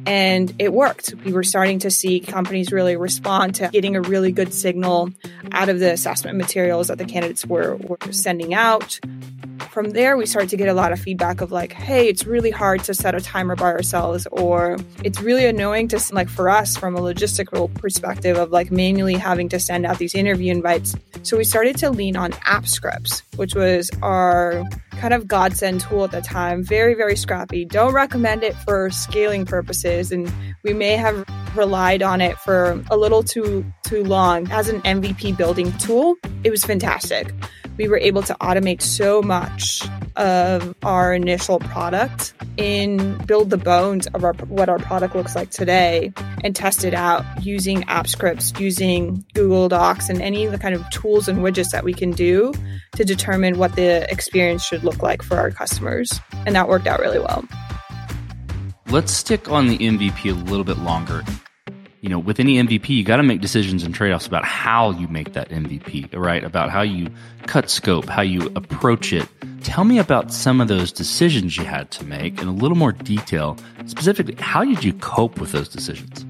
And 0.06 0.52
it 0.58 0.72
worked. 0.72 1.14
We 1.24 1.32
were 1.32 1.44
starting 1.44 1.78
to 1.80 1.90
see 1.90 2.18
companies 2.18 2.72
really 2.72 2.96
respond 2.96 3.56
to 3.56 3.68
getting 3.68 3.94
a 3.94 4.00
really 4.00 4.32
good 4.32 4.52
signal 4.52 5.10
out 5.52 5.68
of 5.68 5.78
the 5.78 5.92
assessment 5.92 6.36
materials 6.36 6.88
that 6.88 6.98
the 6.98 7.04
candidates 7.04 7.46
were, 7.46 7.76
were 7.76 7.98
sending 8.10 8.54
out 8.54 8.98
from 9.78 9.90
there, 9.90 10.16
we 10.16 10.26
started 10.26 10.50
to 10.50 10.56
get 10.56 10.68
a 10.68 10.74
lot 10.74 10.90
of 10.90 10.98
feedback 10.98 11.40
of 11.40 11.52
like, 11.52 11.72
hey, 11.72 12.08
it's 12.08 12.26
really 12.26 12.50
hard 12.50 12.82
to 12.82 12.92
set 12.92 13.14
a 13.14 13.20
timer 13.20 13.54
by 13.54 13.66
ourselves, 13.66 14.26
or 14.32 14.76
it's 15.04 15.20
really 15.20 15.46
annoying 15.46 15.86
to, 15.86 16.02
like, 16.10 16.28
for 16.28 16.50
us 16.50 16.76
from 16.76 16.96
a 16.96 17.00
logistical 17.00 17.72
perspective 17.74 18.36
of 18.36 18.50
like 18.50 18.72
manually 18.72 19.14
having 19.14 19.48
to 19.50 19.60
send 19.60 19.86
out 19.86 19.98
these 19.98 20.16
interview 20.16 20.50
invites. 20.50 20.96
So 21.22 21.36
we 21.36 21.44
started 21.44 21.76
to 21.76 21.90
lean 21.90 22.16
on 22.16 22.32
app 22.44 22.66
scripts, 22.66 23.22
which 23.36 23.54
was 23.54 23.88
our 24.02 24.64
kind 24.90 25.14
of 25.14 25.28
godsend 25.28 25.82
tool 25.82 26.02
at 26.02 26.10
the 26.10 26.22
time. 26.22 26.64
Very, 26.64 26.94
very 26.94 27.14
scrappy. 27.14 27.64
Don't 27.64 27.94
recommend 27.94 28.42
it 28.42 28.56
for 28.56 28.90
scaling 28.90 29.46
purposes. 29.46 30.10
And 30.10 30.28
we 30.64 30.72
may 30.72 30.96
have 30.96 31.24
relied 31.54 32.02
on 32.02 32.20
it 32.20 32.36
for 32.38 32.82
a 32.90 32.96
little 32.96 33.22
too 33.22 33.64
too 33.84 34.02
long 34.02 34.50
as 34.50 34.68
an 34.68 34.80
MVP 34.82 35.36
building 35.36 35.70
tool. 35.78 36.16
It 36.42 36.50
was 36.50 36.64
fantastic. 36.64 37.32
We 37.78 37.88
were 37.88 37.98
able 37.98 38.22
to 38.22 38.34
automate 38.40 38.82
so 38.82 39.22
much 39.22 39.88
of 40.16 40.74
our 40.82 41.14
initial 41.14 41.60
product 41.60 42.34
and 42.58 43.24
build 43.24 43.50
the 43.50 43.56
bones 43.56 44.08
of 44.08 44.24
our, 44.24 44.32
what 44.48 44.68
our 44.68 44.80
product 44.80 45.14
looks 45.14 45.36
like 45.36 45.50
today 45.50 46.12
and 46.42 46.56
test 46.56 46.84
it 46.84 46.92
out 46.92 47.24
using 47.40 47.84
app 47.84 48.08
scripts, 48.08 48.52
using 48.58 49.24
Google 49.32 49.68
Docs, 49.68 50.08
and 50.08 50.20
any 50.20 50.44
of 50.44 50.50
the 50.50 50.58
kind 50.58 50.74
of 50.74 50.90
tools 50.90 51.28
and 51.28 51.38
widgets 51.38 51.70
that 51.70 51.84
we 51.84 51.94
can 51.94 52.10
do 52.10 52.52
to 52.96 53.04
determine 53.04 53.58
what 53.58 53.76
the 53.76 54.10
experience 54.10 54.64
should 54.64 54.82
look 54.82 55.00
like 55.00 55.22
for 55.22 55.36
our 55.36 55.52
customers. 55.52 56.20
And 56.46 56.56
that 56.56 56.68
worked 56.68 56.88
out 56.88 56.98
really 56.98 57.20
well. 57.20 57.44
Let's 58.88 59.12
stick 59.12 59.48
on 59.48 59.68
the 59.68 59.78
MVP 59.78 60.30
a 60.30 60.34
little 60.50 60.64
bit 60.64 60.78
longer. 60.78 61.22
You 62.00 62.08
know, 62.08 62.18
with 62.20 62.38
any 62.38 62.54
MVP, 62.62 62.90
you 62.90 63.02
got 63.02 63.16
to 63.16 63.24
make 63.24 63.40
decisions 63.40 63.82
and 63.82 63.92
trade 63.92 64.12
offs 64.12 64.26
about 64.26 64.44
how 64.44 64.92
you 64.92 65.08
make 65.08 65.32
that 65.32 65.48
MVP, 65.48 66.14
right? 66.14 66.44
About 66.44 66.70
how 66.70 66.82
you 66.82 67.10
cut 67.46 67.68
scope, 67.68 68.06
how 68.06 68.22
you 68.22 68.52
approach 68.54 69.12
it. 69.12 69.28
Tell 69.62 69.82
me 69.82 69.98
about 69.98 70.32
some 70.32 70.60
of 70.60 70.68
those 70.68 70.92
decisions 70.92 71.56
you 71.56 71.64
had 71.64 71.90
to 71.92 72.04
make 72.04 72.40
in 72.40 72.46
a 72.46 72.52
little 72.52 72.76
more 72.76 72.92
detail. 72.92 73.56
Specifically, 73.86 74.36
how 74.38 74.64
did 74.64 74.84
you 74.84 74.92
cope 74.92 75.40
with 75.40 75.50
those 75.50 75.68
decisions? 75.68 76.24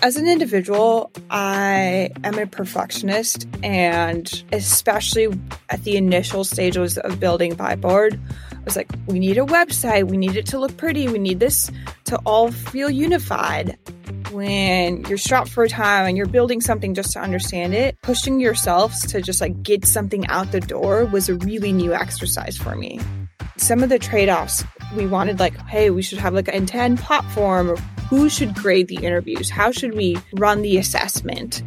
As 0.00 0.16
an 0.16 0.28
individual, 0.28 1.10
I 1.28 2.10
am 2.22 2.38
a 2.38 2.46
perfectionist, 2.46 3.48
and 3.64 4.44
especially 4.52 5.26
at 5.70 5.82
the 5.82 5.96
initial 5.96 6.44
stages 6.44 6.98
of 6.98 7.18
building 7.18 7.56
Byteboard, 7.56 8.20
I 8.52 8.64
was 8.64 8.76
like, 8.76 8.92
we 9.06 9.18
need 9.18 9.38
a 9.38 9.44
website, 9.44 10.08
we 10.08 10.16
need 10.16 10.36
it 10.36 10.46
to 10.46 10.58
look 10.60 10.76
pretty, 10.76 11.08
we 11.08 11.18
need 11.18 11.40
this 11.40 11.68
to 12.04 12.16
all 12.18 12.52
feel 12.52 12.88
unified 12.88 13.76
when 14.38 15.04
you're 15.06 15.18
strapped 15.18 15.48
for 15.48 15.66
time 15.66 16.06
and 16.06 16.16
you're 16.16 16.26
building 16.26 16.60
something 16.60 16.94
just 16.94 17.12
to 17.12 17.18
understand 17.18 17.74
it, 17.74 18.00
pushing 18.02 18.38
yourselves 18.38 19.04
to 19.04 19.20
just 19.20 19.40
like 19.40 19.64
get 19.64 19.84
something 19.84 20.24
out 20.28 20.52
the 20.52 20.60
door 20.60 21.04
was 21.06 21.28
a 21.28 21.34
really 21.34 21.72
new 21.72 21.92
exercise 21.92 22.56
for 22.56 22.76
me. 22.76 23.00
Some 23.56 23.82
of 23.82 23.88
the 23.88 23.98
trade 23.98 24.28
offs 24.28 24.62
we 24.96 25.08
wanted, 25.08 25.40
like, 25.40 25.58
hey, 25.66 25.90
we 25.90 26.02
should 26.02 26.18
have 26.18 26.34
like 26.34 26.46
an 26.46 26.54
end 26.54 26.68
to 26.68 26.76
end 26.76 26.98
platform. 27.00 27.76
Who 28.08 28.28
should 28.28 28.54
grade 28.54 28.86
the 28.86 29.04
interviews? 29.04 29.50
How 29.50 29.72
should 29.72 29.96
we 29.96 30.16
run 30.34 30.62
the 30.62 30.78
assessment? 30.78 31.60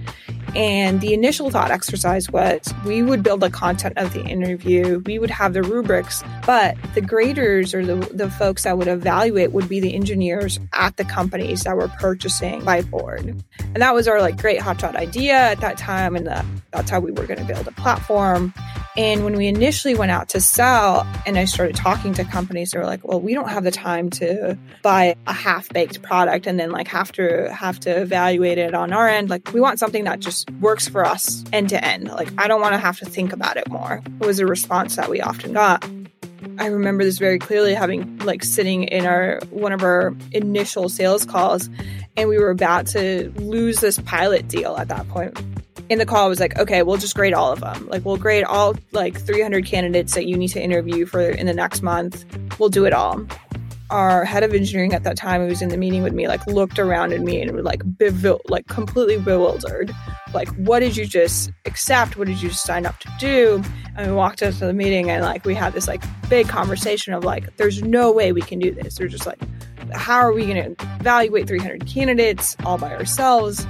And 0.56 1.00
the 1.00 1.14
initial 1.14 1.50
thought 1.50 1.72
exercise 1.72 2.30
was 2.30 2.74
we 2.86 3.02
would 3.02 3.24
build 3.24 3.40
the 3.40 3.50
content 3.50 3.98
of 3.98 4.14
the 4.14 4.24
interview, 4.26 5.02
we 5.06 5.18
would 5.18 5.30
have 5.30 5.54
the 5.54 5.64
rubrics, 5.64 6.24
but 6.46 6.76
the 6.94 7.02
graders 7.02 7.74
or 7.74 7.86
the, 7.86 7.96
the 8.14 8.30
folks 8.30 8.64
that 8.64 8.78
would 8.78 8.88
evaluate 8.88 9.52
would 9.54 9.70
be 9.70 9.80
the 9.80 9.94
engineers 9.94 10.60
at 10.74 10.98
the 10.98 11.06
companies 11.06 11.64
that 11.64 11.78
were 11.78 11.88
purchasing 11.88 12.62
Byteboard. 12.62 13.42
And 13.60 13.76
that 13.78 13.94
was 13.94 14.08
our 14.08 14.20
like 14.20 14.38
great 14.38 14.60
hotshot 14.60 14.96
idea 14.96 15.36
at 15.36 15.62
that 15.62 15.78
time. 15.78 16.16
And 16.16 16.28
the, 16.28 16.46
that's 16.72 16.90
how 16.90 17.00
we 17.00 17.12
were 17.12 17.26
going 17.26 17.40
to 17.40 17.46
build 17.46 17.68
a 17.68 17.72
platform. 17.72 18.54
And 18.98 19.24
when 19.24 19.38
we 19.38 19.48
initially 19.48 19.96
went 19.96 20.12
out 20.12 20.28
to 20.30 20.42
sell 20.42 21.08
and 21.26 21.38
I 21.38 21.46
started 21.46 21.78
talking 21.78 22.14
to 22.16 22.26
companies, 22.26 22.72
they 22.72 22.80
were 22.80 22.86
like, 22.86 23.08
well, 23.08 23.22
we 23.22 23.34
don't 23.34 23.48
have 23.48 23.64
the 23.64 23.72
time 23.72 24.10
to 24.12 24.58
buy 24.82 25.16
a 25.28 25.34
half 25.34 25.70
baked 25.70 26.02
product 26.02 26.46
and 26.46 26.60
then 26.60 26.72
like 26.72 26.90
have 26.90 27.12
to 27.14 27.54
have 27.54 27.80
to 27.82 27.90
evaluate 27.90 28.58
it 28.58 28.74
on 28.74 28.92
our 28.92 29.08
end. 29.08 29.30
Like 29.30 29.54
we 29.54 29.62
want 29.62 29.80
something 29.80 30.04
that 30.04 30.20
just 30.20 30.52
works 30.60 30.90
for 30.90 31.06
us 31.06 31.44
end 31.54 31.70
to 31.70 31.82
end. 31.82 32.10
Like 32.10 32.30
I 32.38 32.50
don't 32.50 32.60
want 32.60 32.74
to 32.74 32.80
have 32.80 33.00
to 33.00 33.06
think 33.06 33.32
about 33.32 33.56
it 33.56 33.70
more. 33.70 34.02
It 34.20 34.26
was 34.26 34.40
a 34.40 34.46
response 34.46 34.98
that 34.98 35.10
we 35.10 35.22
often 35.22 35.54
got. 35.54 35.90
I 36.58 36.66
remember 36.66 37.06
this 37.06 37.18
very 37.18 37.40
clearly 37.40 37.74
having 37.74 38.18
like 38.20 38.44
sitting 38.44 38.84
in 38.84 39.06
our 39.06 39.40
one 39.52 39.72
of 39.72 39.84
our 39.84 40.14
initial 40.34 40.90
sales 40.90 41.24
calls 41.24 41.70
and 42.18 42.28
we 42.28 42.38
were 42.38 42.50
about 42.50 42.88
to 42.88 43.32
lose 43.38 43.80
this 43.80 44.00
pilot 44.00 44.50
deal 44.50 44.76
at 44.76 44.90
that 44.90 45.08
point 45.08 45.40
in 45.92 46.00
the 46.00 46.06
call 46.06 46.30
was 46.30 46.40
like, 46.40 46.58
okay, 46.58 46.84
we'll 46.84 46.96
just 46.96 47.14
grade 47.14 47.34
all 47.34 47.52
of 47.52 47.60
them. 47.60 47.86
Like 47.90 48.06
we'll 48.06 48.16
grade 48.16 48.46
all 48.46 48.76
like 48.94 49.20
300 49.20 49.66
candidates 49.66 50.16
that 50.16 50.26
you 50.26 50.38
need 50.38 50.48
to 50.50 50.62
interview 50.62 51.06
for 51.06 51.20
in 51.20 51.48
the 51.48 51.54
next 51.54 51.82
month. 51.82 52.26
We'll 52.58 52.70
do 52.70 52.86
it 52.86 52.94
all. 52.94 53.28
Our 53.90 54.24
head 54.24 54.44
of 54.44 54.54
engineering 54.54 54.94
at 54.94 55.04
that 55.04 55.18
time, 55.18 55.42
who 55.42 55.48
was 55.48 55.62
in 55.62 55.68
the 55.68 55.76
meeting 55.76 56.02
with 56.02 56.14
me, 56.14 56.30
like 56.30 56.48
looked 56.48 56.80
around 56.80 57.12
at 57.12 57.20
me 57.20 57.42
and 57.42 57.52
was 57.52 57.66
like, 57.66 57.82
like 58.48 58.68
completely 58.68 59.18
bewildered. 59.18 59.92
Like, 60.34 60.48
what 60.56 60.80
did 60.80 60.96
you 60.96 61.06
just 61.06 61.52
accept? 61.66 62.16
What 62.16 62.30
did 62.30 62.42
you 62.42 62.48
just 62.48 62.64
sign 62.64 62.86
up 62.86 62.98
to 63.00 63.12
do? 63.20 63.62
And 63.98 64.08
we 64.08 64.14
walked 64.14 64.42
into 64.42 64.66
the 64.66 64.72
meeting 64.72 65.10
and 65.10 65.26
like 65.26 65.44
we 65.44 65.54
had 65.54 65.74
this 65.74 65.90
like 65.90 66.02
big 66.30 66.48
conversation 66.48 67.14
of 67.14 67.26
like, 67.26 67.58
there's 67.58 67.84
no 67.84 68.14
way 68.14 68.32
we 68.32 68.42
can 68.42 68.60
do 68.60 68.72
this. 68.72 68.96
They're 68.96 69.10
just 69.10 69.26
like, 69.26 69.40
how 69.92 70.20
are 70.20 70.32
we 70.32 70.46
going 70.46 70.74
to 70.74 70.86
evaluate 71.02 71.50
300 71.50 71.86
candidates 71.86 72.56
all 72.64 72.78
by 72.78 72.96
ourselves? 72.96 73.68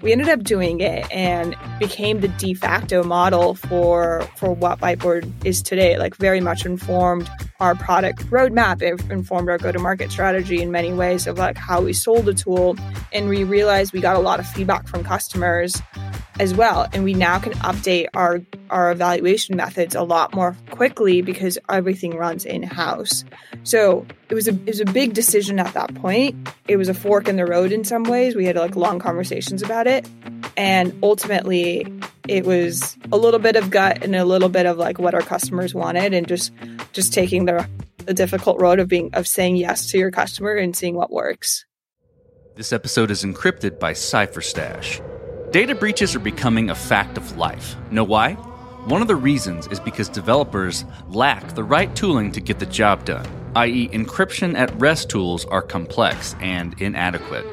We 0.00 0.12
ended 0.12 0.28
up 0.28 0.44
doing 0.44 0.80
it 0.80 1.10
and 1.10 1.56
became 1.80 2.20
the 2.20 2.28
de 2.28 2.54
facto 2.54 3.02
model 3.02 3.54
for 3.54 4.22
for 4.36 4.52
what 4.52 4.78
Byteboard 4.78 5.30
is 5.44 5.60
today. 5.60 5.98
Like 5.98 6.14
very 6.16 6.40
much 6.40 6.64
informed 6.64 7.28
our 7.58 7.74
product 7.74 8.24
roadmap. 8.26 8.80
It 8.80 9.00
informed 9.10 9.48
our 9.48 9.58
go 9.58 9.72
to 9.72 9.78
market 9.78 10.12
strategy 10.12 10.62
in 10.62 10.70
many 10.70 10.92
ways 10.92 11.26
of 11.26 11.38
like 11.38 11.56
how 11.56 11.80
we 11.80 11.92
sold 11.92 12.26
the 12.26 12.34
tool. 12.34 12.76
And 13.12 13.28
we 13.28 13.42
realized 13.42 13.92
we 13.92 14.00
got 14.00 14.14
a 14.14 14.20
lot 14.20 14.38
of 14.38 14.46
feedback 14.46 14.86
from 14.86 15.02
customers 15.02 15.80
as 16.38 16.54
well. 16.54 16.88
And 16.92 17.04
we 17.04 17.14
now 17.14 17.38
can 17.38 17.52
update 17.54 18.08
our 18.14 18.40
our 18.70 18.90
evaluation 18.90 19.56
methods 19.56 19.94
a 19.94 20.02
lot 20.02 20.34
more 20.34 20.56
quickly 20.70 21.22
because 21.22 21.58
everything 21.68 22.16
runs 22.16 22.44
in 22.44 22.62
house. 22.62 23.24
So 23.64 24.06
it 24.28 24.34
was 24.34 24.48
a 24.48 24.52
it 24.52 24.66
was 24.66 24.80
a 24.80 24.84
big 24.86 25.14
decision 25.14 25.58
at 25.58 25.72
that 25.74 25.94
point. 25.94 26.48
It 26.66 26.76
was 26.76 26.88
a 26.88 26.94
fork 26.94 27.28
in 27.28 27.36
the 27.36 27.46
road 27.46 27.72
in 27.72 27.84
some 27.84 28.04
ways. 28.04 28.34
We 28.34 28.44
had 28.44 28.56
like 28.56 28.76
long 28.76 28.98
conversations 28.98 29.62
about 29.62 29.86
it, 29.86 30.08
and 30.56 30.96
ultimately 31.02 31.86
it 32.28 32.44
was 32.44 32.96
a 33.10 33.16
little 33.16 33.40
bit 33.40 33.56
of 33.56 33.70
gut 33.70 34.04
and 34.04 34.14
a 34.14 34.24
little 34.24 34.48
bit 34.48 34.66
of 34.66 34.76
like 34.76 34.98
what 34.98 35.14
our 35.14 35.22
customers 35.22 35.74
wanted, 35.74 36.12
and 36.14 36.28
just 36.28 36.52
just 36.92 37.12
taking 37.12 37.46
the 37.46 37.68
the 38.04 38.14
difficult 38.14 38.60
road 38.60 38.78
of 38.78 38.88
being 38.88 39.10
of 39.14 39.26
saying 39.26 39.56
yes 39.56 39.90
to 39.90 39.98
your 39.98 40.10
customer 40.10 40.54
and 40.54 40.76
seeing 40.76 40.94
what 40.94 41.10
works. 41.10 41.64
This 42.54 42.72
episode 42.72 43.10
is 43.10 43.22
encrypted 43.22 43.78
by 43.78 43.92
CipherStash. 43.92 45.00
Data 45.50 45.74
breaches 45.74 46.14
are 46.14 46.18
becoming 46.18 46.68
a 46.68 46.74
fact 46.74 47.16
of 47.16 47.38
life. 47.38 47.74
Know 47.90 48.04
why? 48.04 48.34
One 48.84 49.00
of 49.00 49.08
the 49.08 49.16
reasons 49.16 49.66
is 49.68 49.80
because 49.80 50.10
developers 50.10 50.84
lack 51.08 51.54
the 51.54 51.64
right 51.64 51.94
tooling 51.96 52.32
to 52.32 52.40
get 52.40 52.58
the 52.58 52.66
job 52.66 53.06
done, 53.06 53.26
i.e., 53.56 53.88
encryption 53.88 54.54
at 54.54 54.78
rest 54.78 55.08
tools 55.08 55.46
are 55.46 55.62
complex 55.62 56.36
and 56.40 56.78
inadequate. 56.82 57.46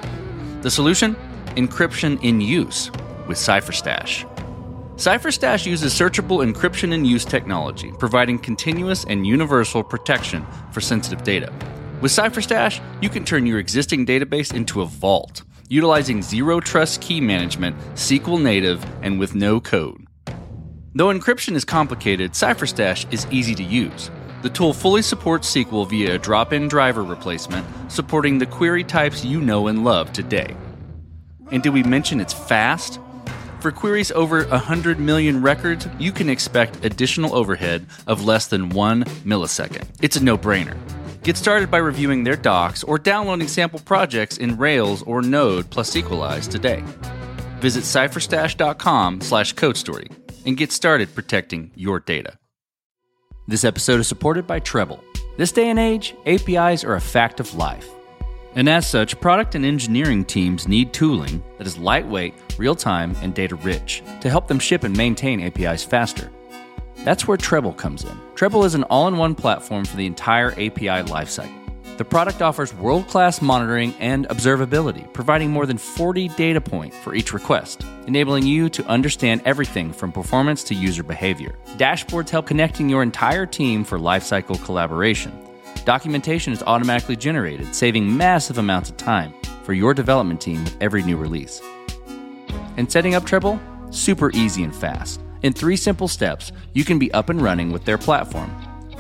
The 0.61 0.69
solution? 0.69 1.15
Encryption 1.55 2.21
in 2.21 2.41
use 2.41 2.91
with 3.27 3.37
CipherStash. 3.37 4.29
CipherStash 4.97 5.65
uses 5.65 5.93
searchable 5.93 6.45
encryption 6.45 6.91
in 6.91 7.05
use 7.05 7.23
technology, 7.23 7.93
providing 7.97 8.37
continuous 8.39 9.05
and 9.05 9.25
universal 9.25 9.85
protection 9.85 10.45
for 10.73 10.81
sensitive 10.81 11.23
data. 11.23 11.49
With 12.01 12.11
CipherStash, 12.11 12.83
you 13.01 13.07
can 13.07 13.23
turn 13.23 13.45
your 13.45 13.59
existing 13.59 14.05
database 14.05 14.53
into 14.53 14.81
a 14.81 14.85
vault, 14.85 15.43
utilizing 15.69 16.22
zero 16.22 16.60
trust 16.60 17.01
key 17.01 17.22
management, 17.22 17.77
SQL 17.95 18.41
native, 18.41 18.86
and 19.01 19.19
with 19.19 19.36
no 19.36 19.60
code. 19.60 20.05
Though 20.93 21.07
encryption 21.07 21.55
is 21.55 21.65
complicated, 21.65 22.31
CipherStash 22.31 23.12
is 23.12 23.27
easy 23.29 23.53
to 23.55 23.63
use. 23.63 24.10
The 24.43 24.50
tool 24.50 24.74
fully 24.74 25.01
supports 25.01 25.53
SQL 25.53 25.89
via 25.89 26.15
a 26.15 26.17
drop 26.17 26.53
in 26.53 26.67
driver 26.67 27.03
replacement, 27.03 27.65
supporting 27.91 28.38
the 28.38 28.45
query 28.45 28.84
types 28.84 29.25
you 29.25 29.41
know 29.41 29.67
and 29.67 29.84
love 29.84 30.13
today. 30.13 30.55
And 31.51 31.62
did 31.62 31.74
we 31.74 31.84
mention 31.84 32.19
it's 32.22 32.34
fast? 32.34 33.00
For 33.60 33.72
queries 33.72 34.12
over 34.12 34.45
100 34.45 35.00
million 35.00 35.41
records, 35.41 35.88
you 35.98 36.12
can 36.12 36.29
expect 36.29 36.86
additional 36.86 37.34
overhead 37.36 37.88
of 38.05 38.24
less 38.24 38.48
than 38.48 38.69
one 38.69 39.05
millisecond. 39.25 39.88
It's 40.01 40.15
a 40.15 40.24
no 40.24 40.38
brainer. 40.38 40.77
Get 41.25 41.38
started 41.38 41.72
by 41.72 41.79
reviewing 41.79 42.24
their 42.24 42.36
docs 42.36 42.84
or 42.84 43.00
downloading 43.00 43.48
sample 43.48 43.79
projects 43.79 44.38
in 44.38 44.58
Rails 44.58 45.01
or 45.01 45.24
Node 45.24 45.67
plus 45.72 45.89
Sequelize 45.89 46.48
today. 46.48 46.84
Visit 47.62 47.84
cipherstash.com 47.84 49.22
slash 49.22 49.55
codestory 49.55 50.12
and 50.46 50.55
get 50.55 50.72
started 50.72 51.15
protecting 51.15 51.72
your 51.74 52.00
data. 52.00 52.38
This 53.48 53.63
episode 53.63 54.01
is 54.01 54.08
supported 54.08 54.46
by 54.46 54.60
Treblle. 54.60 55.00
This 55.36 55.51
day 55.51 55.72
and 55.72 55.79
age, 55.79 56.13
APIs 56.27 56.84
are 56.84 56.94
a 56.94 57.01
fact 57.01 57.39
of 57.39 57.55
life. 57.55 57.89
And 58.53 58.70
as 58.70 58.88
such, 58.88 59.20
product 59.20 59.55
and 59.55 59.65
engineering 59.65 60.25
teams 60.25 60.67
need 60.67 60.94
tooling 60.94 61.44
that 61.58 61.65
is 61.65 61.75
lightweight, 61.75 62.36
real 62.60 62.75
time, 62.75 63.15
and 63.24 63.34
data 63.34 63.55
rich 63.55 64.03
to 64.22 64.29
help 64.29 64.48
them 64.48 64.60
ship 64.60 64.84
and 64.84 64.96
maintain 64.96 65.41
APIs 65.41 65.84
faster. 65.84 66.32
That's 67.03 67.27
where 67.27 67.37
Treblle 67.37 67.75
comes 67.75 68.03
in. 68.03 68.17
Treblle 68.35 68.65
is 68.65 68.75
an 68.75 68.83
all 68.83 69.07
in 69.07 69.17
one 69.17 69.35
platform 69.35 69.85
for 69.85 69.97
the 69.97 70.05
entire 70.05 70.51
API 70.51 71.03
lifecycle. 71.09 71.61
The 71.97 72.03
product 72.05 72.41
offers 72.41 72.73
world 72.73 73.07
class 73.07 73.41
monitoring 73.41 73.93
and 73.99 74.27
observability, 74.27 75.11
providing 75.13 75.49
more 75.49 75.65
than 75.65 75.77
40 75.77 76.27
data 76.29 76.59
points 76.59 76.97
for 76.97 77.15
each 77.15 77.31
request, 77.31 77.85
enabling 78.05 78.45
you 78.45 78.67
to 78.69 78.85
understand 78.85 79.41
everything 79.45 79.93
from 79.93 80.11
performance 80.11 80.61
to 80.65 80.75
user 80.75 81.03
behavior. 81.03 81.55
Dashboards 81.77 82.29
help 82.29 82.47
connecting 82.47 82.89
your 82.89 83.01
entire 83.01 83.45
team 83.45 83.85
for 83.85 83.97
lifecycle 83.97 84.61
collaboration. 84.65 85.31
Documentation 85.85 86.51
is 86.51 86.63
automatically 86.63 87.15
generated, 87.15 87.73
saving 87.73 88.17
massive 88.17 88.57
amounts 88.57 88.89
of 88.89 88.97
time. 88.97 89.33
for 89.63 89.73
your 89.73 89.95
development 89.95 90.39
team 90.39 90.63
with 90.63 90.77
every 90.79 91.01
new 91.01 91.17
release. 91.17 91.59
And 92.77 92.91
setting 92.91 93.15
up 93.15 93.23
Treblle? 93.23 93.59
Super 93.91 94.29
easy 94.31 94.63
and 94.63 94.75
fast. 94.75 95.25
In 95.42 95.54
three 95.54 95.75
simple 95.75 96.08
steps, 96.08 96.51
you 96.74 96.84
can 96.84 97.00
be 97.00 97.12
up 97.13 97.30
and 97.30 97.42
running 97.42 97.72
with 97.72 97.86
their 97.86 97.98
platform. 97.98 98.51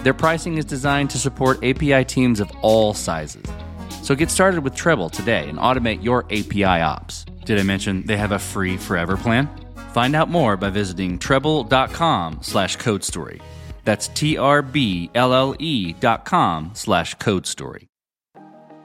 Their 0.03 0.13
pricing 0.13 0.57
is 0.57 0.65
designed 0.65 1.09
to 1.11 1.17
support 1.17 1.63
API 1.63 2.05
teams 2.05 2.39
of 2.39 2.51
all 2.61 2.93
sizes. 2.93 3.45
So 4.03 4.13
get 4.13 4.29
started 4.29 4.63
with 4.63 4.75
Treblle 4.75 5.11
today 5.11 5.49
and 5.49 5.57
automate 5.57 6.03
your 6.03 6.25
API 6.25 6.63
ops. 6.81 7.25
Did 7.45 7.59
I 7.59 7.63
mention 7.63 8.05
they 8.05 8.17
have 8.17 8.31
a 8.31 8.39
free 8.39 8.77
forever 8.77 9.17
plan? 9.17 9.49
Find 9.93 10.15
out 10.15 10.29
more 10.29 10.57
by 10.57 10.69
visiting 10.69 11.17
treblle.com 11.17 12.39
slash 12.41 12.75
code 12.75 13.03
story. 13.03 13.41
That's 13.83 14.07
T-R-B-L-L-E 14.09 15.93
dot 15.93 16.25
com 16.25 16.71
slash 16.73 17.15
code 17.15 17.47
story. 17.47 17.87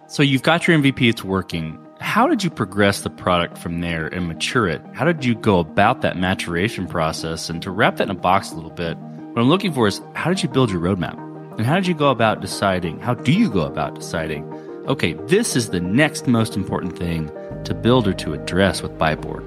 So 0.07 0.23
you've 0.23 0.42
got 0.42 0.66
your 0.66 0.78
MVP, 0.78 1.09
it's 1.09 1.25
working. 1.25 1.78
How 2.00 2.26
did 2.26 2.42
you 2.42 2.49
progress 2.49 3.02
the 3.02 3.11
product 3.11 3.59
from 3.59 3.83
there 3.83 4.07
and 4.07 4.26
mature 4.26 4.66
it? 4.66 4.80
How 4.95 5.04
did 5.04 5.23
you 5.23 5.35
go 5.35 5.59
about 5.59 6.00
that 6.00 6.16
maturation 6.16 6.87
process? 6.87 7.50
And 7.50 7.61
to 7.62 7.71
wrap 7.71 7.99
that 7.99 8.04
in 8.04 8.11
a 8.11 8.19
box 8.19 8.50
a 8.50 8.54
little 8.54 8.71
bit, 8.71 8.97
what 8.97 9.42
I'm 9.42 9.50
looking 9.50 9.73
for 9.73 9.87
is 9.87 10.00
how 10.14 10.30
did 10.30 10.42
you 10.42 10.49
build 10.49 10.71
your 10.71 10.80
roadmap? 10.80 11.19
And 11.59 11.66
how 11.66 11.75
did 11.75 11.87
you 11.87 11.95
go 11.95 12.09
about 12.11 12.40
deciding? 12.40 13.00
How 13.00 13.12
do 13.12 13.33
you 13.33 13.50
go 13.50 13.61
about 13.61 13.95
deciding? 13.95 14.50
Okay, 14.88 15.12
this 15.26 15.54
is 15.54 15.69
the 15.71 15.80
next 15.80 16.26
most 16.26 16.57
important 16.57 16.99
thing 16.99 17.30
to 17.64 17.75
build 17.75 18.09
or 18.09 18.14
to 18.14 18.33
address 18.33 18.80
with 18.80 18.97
Byteboard. 18.97 19.47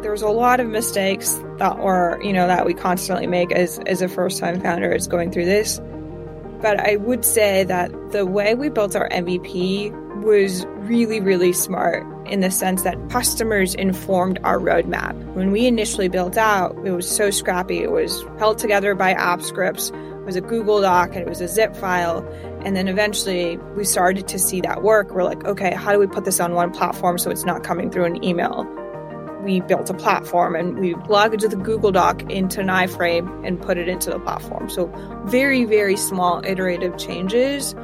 There's 0.00 0.22
a 0.22 0.28
lot 0.28 0.60
of 0.60 0.68
mistakes 0.68 1.40
that 1.58 1.80
were, 1.80 2.22
you 2.22 2.32
know, 2.32 2.46
that 2.46 2.64
we 2.64 2.72
constantly 2.72 3.26
make 3.26 3.50
as 3.50 3.80
as 3.80 4.00
a 4.00 4.08
first 4.08 4.38
time 4.38 4.60
founder 4.60 4.92
is 4.92 5.08
going 5.08 5.32
through 5.32 5.46
this. 5.46 5.80
But 6.62 6.80
I 6.80 6.96
would 6.96 7.24
say 7.24 7.64
that 7.64 7.90
the 8.12 8.24
way 8.24 8.54
we 8.54 8.68
built 8.68 8.94
our 8.94 9.08
MVP 9.08 9.92
was 10.22 10.64
really, 10.66 11.20
really 11.20 11.52
smart 11.52 12.06
in 12.26 12.40
the 12.40 12.50
sense 12.50 12.82
that 12.82 12.96
customers 13.10 13.74
informed 13.74 14.38
our 14.44 14.58
roadmap. 14.58 15.12
When 15.34 15.50
we 15.50 15.66
initially 15.66 16.08
built 16.08 16.36
out, 16.36 16.76
it 16.84 16.92
was 16.92 17.08
so 17.08 17.30
scrappy. 17.30 17.78
It 17.78 17.90
was 17.90 18.24
held 18.38 18.58
together 18.58 18.94
by 18.94 19.12
app 19.12 19.42
scripts. 19.42 19.90
It 19.90 20.24
was 20.24 20.36
a 20.36 20.40
Google 20.40 20.80
Doc 20.80 21.10
and 21.10 21.18
it 21.18 21.28
was 21.28 21.40
a 21.40 21.48
zip 21.48 21.74
file. 21.74 22.24
And 22.64 22.76
then 22.76 22.86
eventually 22.86 23.56
we 23.76 23.84
started 23.84 24.28
to 24.28 24.38
see 24.38 24.60
that 24.60 24.82
work. 24.82 25.10
We're 25.10 25.24
like, 25.24 25.44
okay, 25.44 25.74
how 25.74 25.92
do 25.92 25.98
we 25.98 26.06
put 26.06 26.24
this 26.24 26.38
on 26.38 26.54
one 26.54 26.70
platform 26.70 27.18
so 27.18 27.30
it's 27.30 27.44
not 27.44 27.64
coming 27.64 27.90
through 27.90 28.04
an 28.04 28.22
email? 28.24 28.64
We 29.42 29.60
built 29.60 29.90
a 29.90 29.94
platform 29.94 30.54
and 30.54 30.78
we 30.78 30.94
plugged 30.94 31.40
the 31.40 31.56
Google 31.56 31.92
Doc 31.92 32.22
into 32.30 32.60
an 32.60 32.68
iframe 32.68 33.46
and 33.46 33.60
put 33.60 33.76
it 33.76 33.88
into 33.88 34.10
the 34.10 34.20
platform. 34.20 34.70
So 34.70 34.86
very, 35.24 35.64
very 35.64 35.96
small 35.96 36.42
iterative 36.44 36.96
changes 36.96 37.74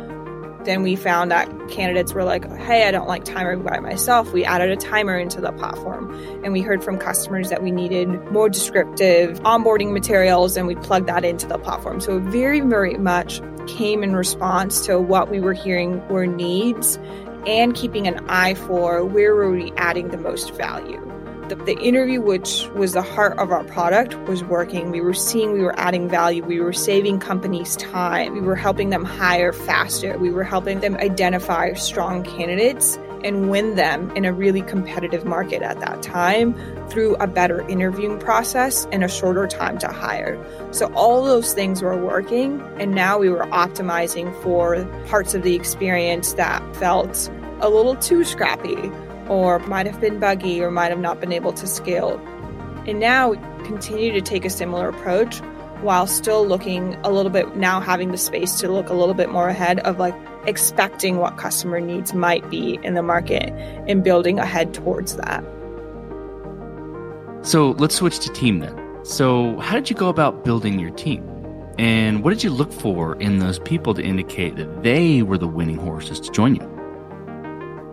then 0.69 0.83
we 0.83 0.97
found 0.97 1.31
that 1.31 1.49
candidates 1.71 2.13
were 2.13 2.25
like, 2.25 2.45
hey, 2.59 2.87
I 2.87 2.91
don't 2.91 3.09
like 3.09 3.25
timer 3.25 3.57
by 3.57 3.79
myself. 3.81 4.33
We 4.35 4.45
added 4.45 4.71
a 4.71 4.77
timer 4.77 5.19
into 5.19 5.41
the 5.41 5.51
platform. 5.53 6.13
And 6.45 6.53
we 6.53 6.61
heard 6.61 6.85
from 6.85 6.99
customers 6.99 7.49
that 7.49 7.63
we 7.63 7.71
needed 7.71 8.09
more 8.31 8.51
descriptive 8.51 9.41
onboarding 9.41 9.93
materials, 9.93 10.59
and 10.59 10.67
we 10.67 10.75
plugged 10.75 11.09
that 11.09 11.25
into 11.25 11.47
the 11.47 11.59
platform. 11.59 12.03
So 12.03 12.19
very, 12.21 12.61
very 12.61 12.99
much 12.99 13.41
came 13.67 14.03
in 14.03 14.15
response 14.15 14.85
to 14.87 15.01
what 15.01 15.31
we 15.31 15.41
were 15.41 15.55
hearing 15.55 16.07
were 16.09 16.27
needs 16.27 16.99
and 17.47 17.75
keeping 17.75 18.07
an 18.07 18.19
eye 18.29 18.55
for 18.55 19.05
where 19.05 19.35
were 19.35 19.51
we 19.51 19.73
adding 19.77 20.09
the 20.09 20.19
most 20.19 20.53
value 20.55 21.01
the, 21.49 21.57
the 21.57 21.79
interview, 21.79 22.21
which 22.21 22.67
was 22.75 22.93
the 22.93 23.03
heart 23.03 23.39
of 23.39 23.51
our 23.51 23.65
product, 23.65 24.15
was 24.29 24.45
working. 24.45 24.91
We 24.91 25.01
were 25.01 25.15
seeing 25.15 25.53
we 25.53 25.61
were 25.61 25.79
adding 25.79 26.09
value. 26.09 26.45
We 26.45 26.61
were 26.61 26.73
saving 26.73 27.21
companies 27.21 27.77
time. 27.77 28.35
We 28.35 28.41
were 28.41 28.57
helping 28.57 28.91
them 28.91 29.05
hire 29.05 29.53
faster. 29.53 30.19
We 30.19 30.31
were 30.31 30.45
helping 30.45 30.81
them 30.81 30.97
identify 30.97 31.73
strong 31.75 32.23
candidates 32.23 32.99
and 33.25 33.51
win 33.51 33.75
them 33.75 34.11
in 34.13 34.25
a 34.25 34.33
really 34.33 34.63
competitive 34.63 35.25
market 35.25 35.63
at 35.63 35.81
that 35.81 36.03
time 36.03 36.55
through 36.89 37.17
a 37.17 37.27
better 37.27 37.67
interviewing 37.69 38.19
process 38.19 38.87
and 38.93 39.03
a 39.03 39.09
shorter 39.09 39.47
time 39.47 39.79
to 39.79 39.89
hire. 39.89 40.43
So 40.71 40.87
all 40.95 41.25
those 41.25 41.53
things 41.53 41.83
were 41.83 41.97
working 41.97 42.61
and 42.79 42.95
now 42.95 43.19
we 43.19 43.29
were 43.29 43.47
optimizing 43.47 44.41
for 44.43 44.85
parts 45.07 45.35
of 45.35 45.43
the 45.43 45.55
experience 45.55 46.35
that 46.35 46.77
felt 46.77 47.31
a 47.61 47.69
little 47.69 47.97
too 47.97 48.25
scrappy 48.25 48.91
or 49.29 49.59
might 49.61 49.87
have 49.87 50.01
been 50.01 50.19
buggy 50.19 50.63
or 50.63 50.71
might 50.71 50.91
have 50.91 50.99
not 50.99 51.21
been 51.21 51.33
able 51.33 51.53
to 51.53 51.67
scale. 51.67 52.19
And 52.87 53.01
now 53.01 53.31
we 53.31 53.37
continue 53.67 54.13
to 54.13 54.21
take 54.21 54.45
a 54.45 54.51
similar 54.51 54.89
approach 54.89 55.41
while 55.83 56.07
still 56.07 56.47
looking 56.47 56.95
a 57.05 57.11
little 57.11 57.31
bit 57.31 57.57
now 57.57 57.81
having 57.81 58.11
the 58.11 58.19
space 58.19 58.59
to 58.61 58.69
look 58.69 58.89
a 58.89 58.95
little 58.95 59.15
bit 59.15 59.31
more 59.31 59.49
ahead 59.49 59.79
of 59.81 59.99
like 59.99 60.15
expecting 60.47 61.19
what 61.19 61.37
customer 61.37 61.81
needs 61.81 62.15
might 62.15 62.49
be 62.51 62.79
in 62.83 62.95
the 62.95 63.03
market 63.03 63.51
and 63.87 64.03
building 64.03 64.39
ahead 64.39 64.75
towards 64.75 65.17
that. 65.17 65.45
So 67.43 67.73
let's 67.73 67.95
switch 67.95 68.19
to 68.21 68.33
team 68.33 68.59
then. 68.59 68.77
So, 69.05 69.59
how 69.61 69.75
did 69.75 69.89
you 69.89 69.97
go 69.97 70.09
about 70.09 70.45
building 70.45 70.79
your 70.79 70.91
team? 70.91 71.25
And 71.79 72.25
what 72.25 72.31
did 72.31 72.43
you 72.43 72.51
look 72.51 72.73
for 72.73 73.15
in 73.21 73.39
those 73.39 73.61
people 73.61 73.95
to 73.95 74.03
indicate 74.03 74.57
that 74.57 74.83
they 74.83 75.23
were 75.23 75.39
the 75.39 75.47
winning 75.47 75.79
horses 75.79 76.19
to 76.21 76.31
join 76.33 76.57
you? 76.57 76.78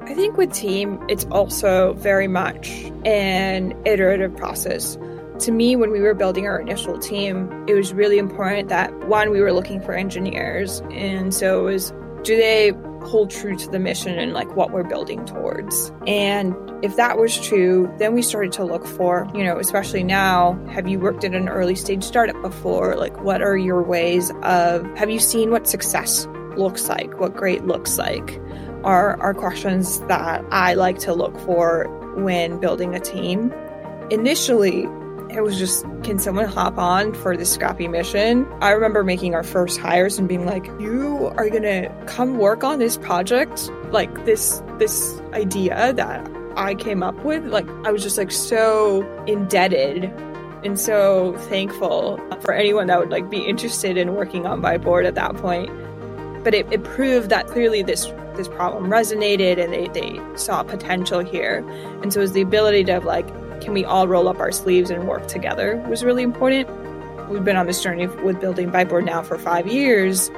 I 0.05 0.13
think 0.13 0.37
with 0.37 0.53
team, 0.53 1.03
it's 1.09 1.25
also 1.25 1.93
very 1.93 2.27
much 2.27 2.69
an 3.05 3.73
iterative 3.85 4.35
process. 4.35 4.97
To 5.39 5.51
me, 5.51 5.75
when 5.75 5.91
we 5.91 5.99
were 5.99 6.13
building 6.13 6.45
our 6.45 6.59
initial 6.59 6.99
team, 6.99 7.65
it 7.67 7.73
was 7.73 7.91
really 7.91 8.19
important 8.19 8.69
that 8.69 8.93
one, 9.07 9.31
we 9.31 9.41
were 9.41 9.51
looking 9.51 9.81
for 9.81 9.93
engineers. 9.93 10.81
And 10.91 11.33
so 11.33 11.67
it 11.67 11.71
was 11.71 11.93
do 12.23 12.35
they 12.37 12.71
hold 13.03 13.29
true 13.29 13.55
to 13.55 13.69
the 13.69 13.79
mission 13.79 14.17
and 14.17 14.33
like 14.33 14.55
what 14.55 14.71
we're 14.71 14.83
building 14.83 15.25
towards. 15.25 15.91
And 16.07 16.55
if 16.83 16.95
that 16.95 17.17
was 17.17 17.39
true, 17.39 17.93
then 17.99 18.13
we 18.13 18.21
started 18.21 18.51
to 18.53 18.63
look 18.63 18.85
for, 18.85 19.27
you 19.35 19.43
know, 19.43 19.59
especially 19.59 20.03
now, 20.03 20.53
have 20.69 20.87
you 20.87 20.99
worked 20.99 21.23
at 21.23 21.33
an 21.33 21.47
early 21.49 21.75
stage 21.75 22.03
startup 22.03 22.39
before? 22.41 22.95
Like, 22.95 23.21
what 23.21 23.41
are 23.41 23.57
your 23.57 23.83
ways 23.83 24.31
of, 24.41 24.85
have 24.97 25.09
you 25.09 25.19
seen 25.19 25.51
what 25.51 25.67
success 25.67 26.27
looks 26.57 26.89
like, 26.89 27.19
what 27.19 27.35
great 27.35 27.65
looks 27.65 27.97
like? 27.97 28.41
Are, 28.85 29.19
are 29.19 29.33
questions 29.33 29.99
that 30.01 30.45
I 30.51 30.75
like 30.75 30.99
to 30.99 31.13
look 31.13 31.37
for 31.39 31.87
when 32.15 32.59
building 32.59 32.95
a 32.95 32.99
team. 32.99 33.51
Initially, 34.11 34.83
it 35.35 35.41
was 35.43 35.57
just, 35.57 35.83
can 36.03 36.19
someone 36.19 36.45
hop 36.45 36.77
on 36.77 37.13
for 37.13 37.35
this 37.35 37.51
scrappy 37.51 37.87
mission? 37.87 38.47
I 38.61 38.71
remember 38.71 39.03
making 39.03 39.33
our 39.33 39.43
first 39.43 39.79
hires 39.79 40.17
and 40.17 40.29
being 40.29 40.45
like, 40.45 40.65
you 40.79 41.33
are 41.35 41.49
gonna 41.49 41.89
come 42.05 42.37
work 42.37 42.63
on 42.63 42.79
this 42.79 42.95
project, 42.97 43.69
like 43.89 44.25
this 44.25 44.61
this 44.77 45.19
idea 45.33 45.93
that 45.93 46.29
I 46.55 46.75
came 46.75 47.01
up 47.01 47.15
with. 47.25 47.45
Like 47.45 47.67
I 47.85 47.91
was 47.91 48.03
just 48.03 48.17
like 48.17 48.31
so 48.31 49.01
indebted 49.25 50.05
and 50.63 50.79
so 50.79 51.35
thankful 51.49 52.19
for 52.41 52.53
anyone 52.53 52.87
that 52.87 52.99
would 52.99 53.09
like 53.09 53.29
be 53.29 53.39
interested 53.39 53.97
in 53.97 54.15
working 54.15 54.45
on 54.45 54.61
Byteboard 54.61 55.05
at 55.05 55.15
that 55.15 55.35
point. 55.37 55.71
But 56.43 56.53
it, 56.53 56.71
it 56.71 56.83
proved 56.83 57.29
that 57.29 57.47
clearly 57.47 57.81
this 57.81 58.05
this 58.37 58.47
problem 58.47 58.85
resonated 58.89 59.57
and 59.57 59.73
they, 59.73 59.87
they 59.89 60.19
saw 60.37 60.63
potential 60.63 61.19
here. 61.19 61.65
And 62.01 62.11
so 62.11 62.19
it 62.19 62.23
was 62.23 62.33
the 62.33 62.41
ability 62.41 62.83
to 62.85 62.99
like, 62.99 63.27
can 63.61 63.73
we 63.73 63.85
all 63.85 64.07
roll 64.07 64.27
up 64.27 64.39
our 64.39 64.51
sleeves 64.51 64.89
and 64.89 65.07
work 65.07 65.27
together 65.27 65.77
was 65.87 66.03
really 66.03 66.23
important. 66.23 66.69
We've 67.29 67.43
been 67.43 67.55
on 67.55 67.65
this 67.65 67.81
journey 67.81 68.07
with 68.07 68.39
building 68.39 68.71
Byteboard 68.71 69.05
now 69.05 69.23
for 69.23 69.37
five 69.37 69.67
years. 69.67 70.29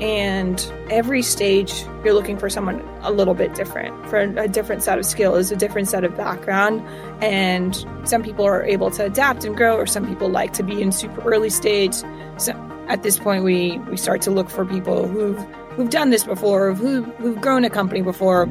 And 0.00 0.60
every 0.90 1.22
stage, 1.22 1.84
you're 2.04 2.14
looking 2.14 2.36
for 2.36 2.50
someone 2.50 2.80
a 3.02 3.12
little 3.12 3.32
bit 3.32 3.54
different, 3.54 3.94
for 4.08 4.18
a 4.18 4.48
different 4.48 4.82
set 4.82 4.98
of 4.98 5.06
skills, 5.06 5.52
a 5.52 5.56
different 5.56 5.88
set 5.88 6.02
of 6.02 6.16
background. 6.16 6.84
And 7.22 7.76
some 8.02 8.22
people 8.24 8.44
are 8.44 8.64
able 8.64 8.90
to 8.90 9.04
adapt 9.04 9.44
and 9.44 9.56
grow, 9.56 9.76
or 9.76 9.86
some 9.86 10.06
people 10.06 10.28
like 10.28 10.52
to 10.54 10.64
be 10.64 10.82
in 10.82 10.90
super 10.90 11.22
early 11.22 11.48
stage. 11.48 11.94
So 12.38 12.52
at 12.88 13.04
this 13.04 13.20
point, 13.20 13.44
we, 13.44 13.78
we 13.88 13.96
start 13.96 14.20
to 14.22 14.32
look 14.32 14.50
for 14.50 14.66
people 14.66 15.06
who've 15.06 15.38
who've 15.76 15.90
done 15.90 16.10
this 16.10 16.24
before, 16.24 16.72
who, 16.74 17.02
who've 17.02 17.40
grown 17.40 17.64
a 17.64 17.70
company 17.70 18.02
before, 18.02 18.44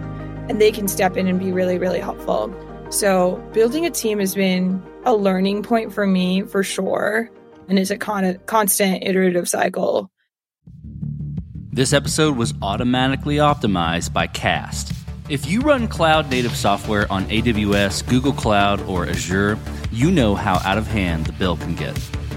and 0.49 0.59
they 0.59 0.71
can 0.71 0.87
step 0.87 1.15
in 1.15 1.27
and 1.27 1.39
be 1.39 1.51
really, 1.51 1.77
really 1.77 1.99
helpful. 1.99 2.53
So, 2.89 3.37
building 3.53 3.85
a 3.85 3.89
team 3.89 4.19
has 4.19 4.35
been 4.35 4.83
a 5.05 5.15
learning 5.15 5.63
point 5.63 5.93
for 5.93 6.05
me 6.05 6.43
for 6.43 6.63
sure, 6.63 7.29
and 7.67 7.79
is 7.79 7.91
a 7.91 7.97
con- 7.97 8.39
constant 8.45 9.03
iterative 9.03 9.47
cycle. 9.47 10.11
This 11.71 11.93
episode 11.93 12.37
was 12.37 12.53
automatically 12.61 13.37
optimized 13.37 14.13
by 14.13 14.27
Cast. 14.27 14.93
If 15.29 15.47
you 15.47 15.61
run 15.61 15.87
cloud 15.87 16.29
native 16.29 16.55
software 16.55 17.11
on 17.11 17.25
AWS, 17.25 18.07
Google 18.07 18.33
Cloud, 18.33 18.81
or 18.81 19.07
Azure, 19.07 19.57
you 19.91 20.11
know 20.11 20.35
how 20.35 20.55
out 20.65 20.77
of 20.77 20.85
hand 20.85 21.25
the 21.25 21.31
bill 21.33 21.57
can 21.57 21.75
get. 21.75 21.95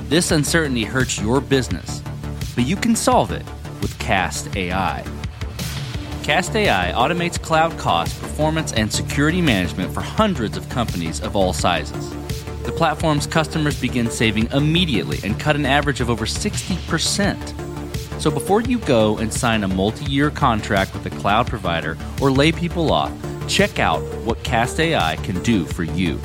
This 0.09 0.31
uncertainty 0.31 0.85
hurts 0.85 1.21
your 1.21 1.41
business, 1.41 2.01
but 2.55 2.65
you 2.65 2.77
can 2.77 2.95
solve 2.95 3.33
it 3.33 3.45
with 3.81 3.99
Cast 3.99 4.57
AI. 4.57 5.05
Cast 6.23 6.55
AI 6.57 6.93
automates 6.93 7.41
cloud 7.41 7.77
cost, 7.79 8.21
performance, 8.21 8.73
and 8.73 8.93
security 8.93 9.41
management 9.41 9.93
for 9.93 10.01
hundreds 10.01 10.57
of 10.57 10.69
companies 10.69 11.21
of 11.21 11.37
all 11.37 11.53
sizes. 11.53 12.11
The 12.65 12.73
platform's 12.73 13.27
customers 13.27 13.81
begin 13.81 14.11
saving 14.11 14.51
immediately 14.53 15.21
and 15.23 15.39
cut 15.39 15.57
an 15.57 15.67
average 15.67 16.01
of 16.01 16.11
over 16.11 16.27
60%. 16.27 18.21
So 18.21 18.31
before 18.31 18.61
you 18.61 18.79
go 18.81 19.19
and 19.19 19.33
sign 19.33 19.63
a 19.63 19.69
multi 19.69 20.05
year 20.07 20.31
contract 20.31 20.95
with 20.95 21.07
a 21.07 21.11
cloud 21.11 21.47
provider 21.47 21.97
or 22.21 22.33
lay 22.33 22.51
people 22.51 22.93
off, 22.93 23.13
Check 23.49 23.79
out 23.79 24.03
what 24.25 24.43
Cast 24.43 24.81
AI 24.81 25.17
can 25.17 25.41
do 25.43 25.65
for 25.65 25.85
you. 25.85 26.21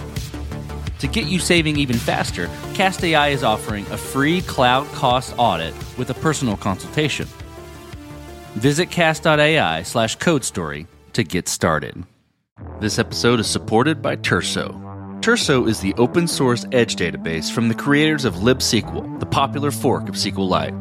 To 1.00 1.08
get 1.08 1.26
you 1.28 1.40
saving 1.40 1.78
even 1.78 1.96
faster, 1.96 2.50
Cast 2.74 3.04
AI 3.04 3.30
is 3.30 3.44
offering 3.44 3.86
a 3.88 3.98
free 3.98 4.42
cloud 4.42 4.88
cost 4.88 5.34
audit 5.38 5.74
with 5.98 6.10
a 6.10 6.14
personal 6.16 6.58
consultation. 6.58 7.28
Visit 8.56 8.92
cast.ai 8.92 9.84
slash 9.84 10.16
code 10.18 10.44
story 10.44 10.86
to 11.14 11.24
get 11.24 11.48
started. 11.48 12.04
This 12.80 13.00
episode 13.00 13.40
is 13.40 13.48
supported 13.48 14.02
by 14.02 14.18
Turso. 14.18 14.80
Turso 15.22 15.70
is 15.70 15.80
the 15.80 15.94
open 15.96 16.28
source 16.28 16.66
edge 16.72 16.96
database 16.96 17.52
from 17.52 17.70
the 17.70 17.76
creators 17.76 18.26
of 18.26 18.36
libSQL, 18.36 19.20
the 19.20 19.26
popular 19.26 19.72
fork 19.72 20.10
of 20.10 20.16
SQLite. 20.16 20.78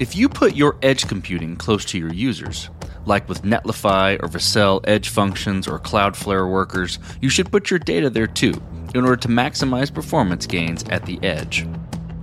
If 0.00 0.16
you 0.16 0.28
put 0.28 0.56
your 0.56 0.76
edge 0.82 1.06
computing 1.06 1.56
close 1.56 1.84
to 1.86 1.98
your 1.98 2.12
users, 2.12 2.68
like 3.06 3.28
with 3.28 3.42
Netlify 3.42 4.20
or 4.22 4.28
Vercel 4.28 4.80
edge 4.84 5.08
functions 5.08 5.68
or 5.68 5.78
Cloudflare 5.78 6.50
workers, 6.50 6.98
you 7.20 7.28
should 7.28 7.52
put 7.52 7.70
your 7.70 7.78
data 7.78 8.10
there 8.10 8.26
too 8.26 8.54
in 8.94 9.04
order 9.04 9.16
to 9.16 9.28
maximize 9.28 9.92
performance 9.92 10.46
gains 10.46 10.82
at 10.90 11.06
the 11.06 11.22
edge. 11.22 11.66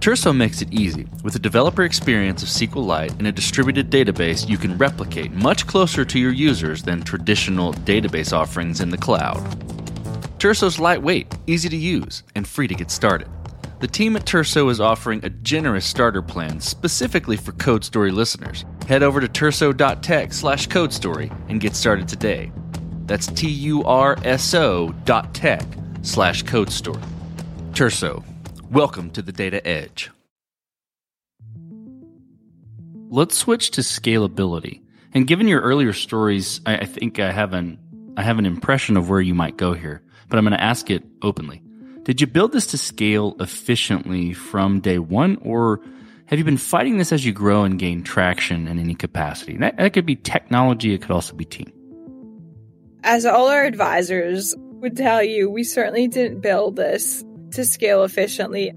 Turso 0.06 0.38
makes 0.38 0.62
it 0.62 0.72
easy. 0.72 1.08
With 1.24 1.36
a 1.36 1.40
developer 1.40 1.82
experience 1.82 2.44
of 2.44 2.50
SQLite 2.50 3.18
and 3.18 3.26
a 3.26 3.32
distributed 3.32 3.90
database 3.90 4.48
you 4.48 4.56
can 4.56 4.78
replicate 4.78 5.32
much 5.32 5.66
closer 5.66 6.06
to 6.06 6.20
your 6.20 6.32
users 6.32 6.84
than 6.84 7.02
traditional 7.02 7.74
database 7.74 8.32
offerings 8.32 8.82
in 8.82 8.92
the 8.92 9.00
cloud. 9.00 9.40
Turso's 10.38 10.78
lightweight, 10.78 11.34
easy 11.48 11.70
to 11.70 11.76
use, 11.76 12.22
and 12.36 12.48
free 12.48 12.68
to 12.68 12.76
get 12.76 12.92
started. 12.92 13.28
The 13.80 13.88
team 13.88 14.16
at 14.16 14.26
Turso 14.26 14.70
is 14.70 14.80
offering 14.80 15.26
a 15.26 15.30
generous 15.32 15.88
starter 15.88 16.22
plan 16.22 16.60
specifically 16.60 17.36
for 17.36 17.54
Code 17.54 17.84
Story 17.84 18.12
listeners. 18.12 18.64
Head 18.88 19.02
over 19.02 19.20
to 19.20 19.28
turso.tech 19.28 20.34
slash 20.34 20.68
code 20.68 20.94
story 20.94 21.32
and 21.50 21.60
get 21.60 21.76
started 21.76 22.08
today. 22.08 22.52
That's 23.08 23.26
T 23.26 23.50
U 23.50 23.84
R 23.86 24.18
S 24.24 24.54
O 24.54 24.94
dot 25.04 25.34
tech 25.34 25.64
slash 26.04 26.44
code 26.44 26.72
story. 26.72 27.02
Turso, 27.72 28.24
welcome 28.72 29.12
to 29.12 29.22
the 29.22 29.32
Data 29.32 29.66
Edge. 29.68 30.10
Let's 33.10 33.38
switch 33.38 33.72
to 33.72 33.82
scalability. 33.82 34.82
And 35.14 35.28
given 35.28 35.48
your 35.48 35.62
earlier 35.62 35.94
stories, 35.94 36.62
I, 36.66 36.78
I 36.78 36.86
think 36.86 37.20
I 37.20 37.32
have 37.32 37.54
an 37.54 37.80
I 38.18 38.24
have 38.24 38.40
an 38.40 38.46
impression 38.46 38.98
of 38.98 39.10
where 39.10 39.20
you 39.20 39.36
might 39.36 39.58
go 39.58 39.74
here, 39.74 40.02
but 40.30 40.38
I'm 40.38 40.46
going 40.46 40.58
to 40.58 40.64
ask 40.64 40.90
it 40.90 41.04
openly. 41.22 41.62
Did 42.04 42.22
you 42.22 42.28
build 42.28 42.54
this 42.54 42.68
to 42.68 42.78
scale 42.78 43.36
efficiently 43.40 44.32
from 44.32 44.80
day 44.80 45.00
one, 45.00 45.38
or 45.42 45.82
have 46.28 46.40
you 46.40 46.46
been 46.46 46.58
fighting 46.58 46.98
this 46.98 47.12
as 47.12 47.26
you 47.26 47.34
grow 47.34 47.64
and 47.64 47.78
gain 47.78 48.04
traction 48.04 48.68
in 48.68 48.80
any 48.80 48.96
capacity? 48.96 49.58
That, 49.58 49.76
that 49.78 49.92
could 49.92 50.06
be 50.06 50.16
technology, 50.16 50.94
it 50.94 51.02
could 51.02 51.12
also 51.12 51.34
be 51.34 51.44
team. 51.44 51.74
As 53.04 53.26
all 53.26 53.50
our 53.50 53.66
advisors 53.66 54.56
would 54.58 54.96
tell 54.96 55.22
you, 55.22 55.50
we 55.50 55.64
certainly 55.64 56.08
didn't 56.08 56.40
build 56.40 56.78
this 56.78 57.25
to 57.56 57.66
scale 57.66 58.04
efficiently. 58.04 58.74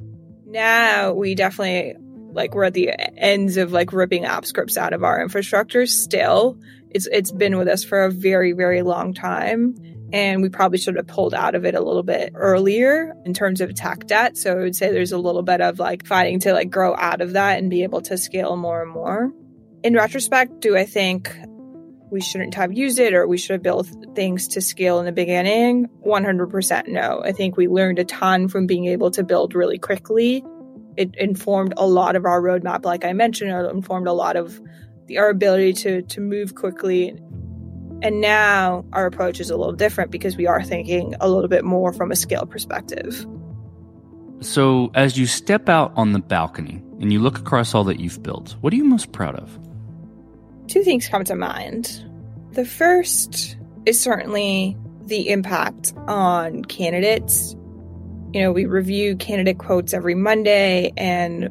Now 0.47 1.13
we 1.13 1.35
definitely 1.35 1.95
like 2.33 2.55
we're 2.55 2.65
at 2.65 2.75
the 2.75 2.91
ends 3.19 3.57
of 3.57 3.73
like 3.73 3.93
ripping 3.93 4.25
app 4.25 4.47
scripts 4.47 4.77
out 4.77 4.93
of 4.93 5.05
our 5.05 5.21
infrastructure 5.21 5.87
still. 5.87 6.59
It's 6.91 7.07
it's 7.11 7.33
been 7.33 7.59
with 7.59 7.69
us 7.69 7.85
for 7.85 8.05
a 8.05 8.11
very, 8.11 8.53
very 8.53 8.83
long 8.83 9.15
time. 9.15 9.75
And 10.11 10.41
we 10.41 10.49
probably 10.49 10.79
should 10.79 10.97
have 10.97 11.07
pulled 11.07 11.35
out 11.35 11.55
of 11.55 11.67
it 11.67 11.75
a 11.75 11.83
little 11.83 12.03
bit 12.03 12.33
earlier 12.35 13.15
in 13.27 13.35
terms 13.35 13.61
of 13.61 13.75
tech 13.75 14.07
debt. 14.07 14.39
So 14.39 14.53
I 14.53 14.63
would 14.63 14.75
say 14.75 14.91
there's 14.91 15.13
a 15.13 15.19
little 15.19 15.43
bit 15.43 15.61
of 15.61 15.79
like 15.79 16.07
fighting 16.07 16.41
to 16.41 16.55
like 16.55 16.71
grow 16.71 16.97
out 16.97 17.21
of 17.21 17.35
that 17.35 17.59
and 17.59 17.69
be 17.69 17.83
able 17.83 18.01
to 18.03 18.17
scale 18.17 18.57
more 18.57 18.83
and 18.83 18.91
more. 18.91 19.31
In 19.83 19.95
retrospect, 19.95 20.61
do 20.61 20.79
I 20.79 20.87
think 20.87 21.37
we 22.11 22.21
shouldn't 22.21 22.55
have 22.55 22.73
used 22.73 22.99
it 22.99 23.15
or 23.15 23.27
we 23.27 23.39
should 23.39 23.55
have 23.55 23.63
built 23.63 23.89
things 24.15 24.49
to 24.49 24.61
scale 24.61 24.99
in 24.99 25.07
the 25.07 25.13
beginning? 25.13 25.89
100% 26.07 26.89
no. 26.89 27.23
I 27.25 27.33
think 27.33 27.57
we 27.57 27.69
learned 27.69 27.99
a 27.99 28.05
ton 28.05 28.49
from 28.49 28.67
being 28.67 28.87
able 28.87 29.11
to 29.13 29.23
build 29.23 29.55
really 29.55 29.79
quickly. 29.79 30.45
It 30.97 31.15
informed 31.17 31.75
a 31.77 31.87
lot 31.87 32.17
of 32.17 32.25
our 32.25 32.41
roadmap, 32.41 32.85
like 32.85 33.05
I 33.05 33.13
mentioned, 33.13 33.51
it 33.51 33.71
informed 33.71 34.09
a 34.09 34.13
lot 34.13 34.37
of 34.37 34.61
the, 35.07 35.19
our 35.19 35.29
ability 35.29 35.75
to, 35.75 36.03
to 36.03 36.21
move 36.21 36.55
quickly. 36.55 37.11
And 38.01 38.21
now 38.21 38.85
our 38.93 39.07
approach 39.07 39.41
is 39.41 39.51
a 39.51 39.57
little 39.57 39.73
different 39.73 40.11
because 40.11 40.37
we 40.37 40.47
are 40.47 40.63
thinking 40.63 41.15
a 41.21 41.29
little 41.29 41.49
bit 41.49 41.65
more 41.65 41.93
from 41.93 42.11
a 42.11 42.17
scale 42.17 42.47
perspective. 42.47 43.27
So, 44.41 44.93
as 44.95 45.19
you 45.19 45.27
step 45.27 45.69
out 45.69 45.93
on 45.97 46.13
the 46.13 46.21
balcony 46.21 46.81
and 47.01 47.13
you 47.13 47.19
look 47.19 47.39
across 47.39 47.75
all 47.75 47.83
that 47.85 47.99
you've 47.99 48.23
built, 48.23 48.55
what 48.61 48.73
are 48.73 48.77
you 48.77 48.85
most 48.85 49.11
proud 49.11 49.35
of? 49.35 49.59
Two 50.69 50.83
things 50.83 51.09
come 51.09 51.25
to 51.25 51.35
mind. 51.35 52.05
The 52.53 52.65
first 52.65 53.57
is 53.87 53.99
certainly 53.99 54.77
the 55.07 55.31
impact 55.31 55.95
on 56.07 56.65
candidates. 56.65 57.55
You 58.35 58.43
know, 58.43 58.53
we 58.53 58.67
review 58.67 59.17
candidate 59.17 59.59
quotes 59.59 59.95
every 59.95 60.15
Monday, 60.15 60.93
and, 60.97 61.49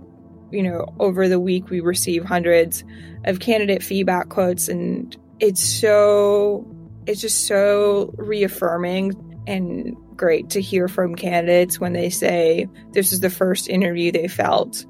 you 0.51 0.62
know, 0.62 0.86
over 0.99 1.27
the 1.27 1.39
week 1.39 1.69
we 1.69 1.80
receive 1.80 2.23
hundreds 2.23 2.84
of 3.25 3.39
candidate 3.39 3.82
feedback 3.82 4.30
quotes, 4.30 4.67
and 4.67 5.17
it's 5.39 5.63
so, 5.63 6.67
it's 7.08 7.19
just 7.19 7.47
so 7.47 8.13
reaffirming 8.17 9.43
and 9.47 9.97
great 10.15 10.51
to 10.51 10.62
hear 10.62 10.88
from 10.88 11.15
candidates 11.15 11.80
when 11.80 11.93
they 11.93 12.10
say 12.10 12.67
this 12.91 13.12
is 13.12 13.21
the 13.21 13.30
first 13.30 13.69
interview 13.69 14.12
they 14.12 14.27
felt 14.27 14.86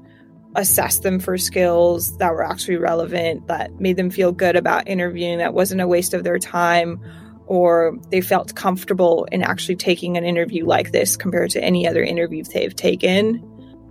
assess 0.58 0.98
them 0.98 1.20
for 1.20 1.38
skills 1.38 2.16
that 2.18 2.32
were 2.32 2.44
actually 2.44 2.76
relevant, 2.76 3.46
that 3.46 3.80
made 3.80 3.96
them 3.96 4.10
feel 4.10 4.32
good 4.32 4.56
about 4.56 4.88
interviewing, 4.88 5.38
that 5.38 5.54
wasn't 5.54 5.80
a 5.80 5.86
waste 5.86 6.14
of 6.14 6.24
their 6.24 6.38
time, 6.38 7.00
or 7.46 7.96
they 8.10 8.20
felt 8.20 8.54
comfortable 8.54 9.26
in 9.32 9.42
actually 9.42 9.76
taking 9.76 10.16
an 10.16 10.24
interview 10.24 10.66
like 10.66 10.92
this 10.92 11.16
compared 11.16 11.50
to 11.50 11.62
any 11.62 11.86
other 11.86 12.02
interview 12.02 12.42
they've 12.44 12.74
taken. 12.74 13.42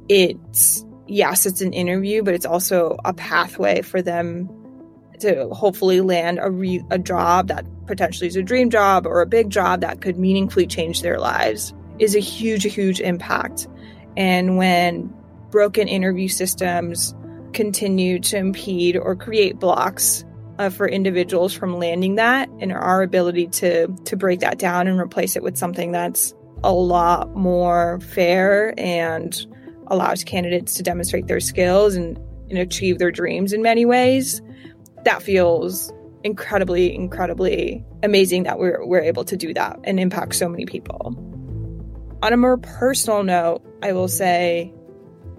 It's, 0.09 0.85
yes, 1.07 1.45
it's 1.45 1.61
an 1.61 1.73
interview, 1.73 2.21
but 2.21 2.33
it's 2.33 2.45
also 2.45 2.97
a 3.03 3.13
pathway 3.13 3.81
for 3.81 4.01
them 4.01 4.49
to 5.19 5.49
hopefully 5.49 6.01
land 6.01 6.37
a, 6.41 6.51
re- 6.51 6.83
a 6.91 6.99
job 6.99 7.47
that 7.47 7.65
potentially 7.87 8.27
is 8.27 8.35
a 8.35 8.43
dream 8.43 8.69
job 8.69 9.07
or 9.07 9.21
a 9.21 9.25
big 9.25 9.49
job 9.49 9.81
that 9.81 10.01
could 10.01 10.19
meaningfully 10.19 10.67
change 10.67 11.01
their 11.01 11.19
lives 11.19 11.73
is 11.97 12.15
a 12.15 12.19
huge, 12.19 12.63
huge 12.71 12.99
impact. 12.99 13.67
And 14.15 14.57
when 14.57 15.13
broken 15.51 15.87
interview 15.87 16.27
systems 16.27 17.15
continue 17.53 18.19
to 18.19 18.37
impede 18.37 18.97
or 18.97 19.15
create 19.15 19.59
blocks 19.59 20.23
uh, 20.59 20.69
for 20.69 20.87
individuals 20.87 21.53
from 21.53 21.77
landing 21.77 22.15
that 22.15 22.49
and 22.59 22.71
our 22.71 23.01
ability 23.01 23.47
to 23.47 23.87
to 24.05 24.15
break 24.15 24.39
that 24.39 24.57
down 24.57 24.87
and 24.87 24.99
replace 24.99 25.35
it 25.35 25.43
with 25.43 25.57
something 25.57 25.91
that's 25.91 26.33
a 26.63 26.73
lot 26.73 27.35
more 27.35 27.99
fair 27.99 28.73
and 28.77 29.45
allows 29.87 30.23
candidates 30.23 30.73
to 30.75 30.83
demonstrate 30.83 31.27
their 31.27 31.39
skills 31.39 31.95
and, 31.95 32.17
and 32.49 32.57
achieve 32.57 32.99
their 32.99 33.11
dreams 33.11 33.53
in 33.53 33.61
many 33.61 33.85
ways. 33.85 34.41
That 35.05 35.21
feels 35.21 35.93
incredibly 36.23 36.93
incredibly 36.93 37.85
amazing 38.03 38.43
that 38.43 38.59
we're, 38.59 38.85
we're 38.85 39.01
able 39.01 39.23
to 39.23 39.37
do 39.37 39.53
that 39.53 39.79
and 39.83 39.99
impact 39.99 40.35
so 40.35 40.49
many 40.49 40.65
people. 40.65 41.15
On 42.23 42.33
a 42.33 42.37
more 42.37 42.57
personal 42.57 43.23
note 43.23 43.61
i 43.83 43.93
will 43.93 44.07
say 44.07 44.73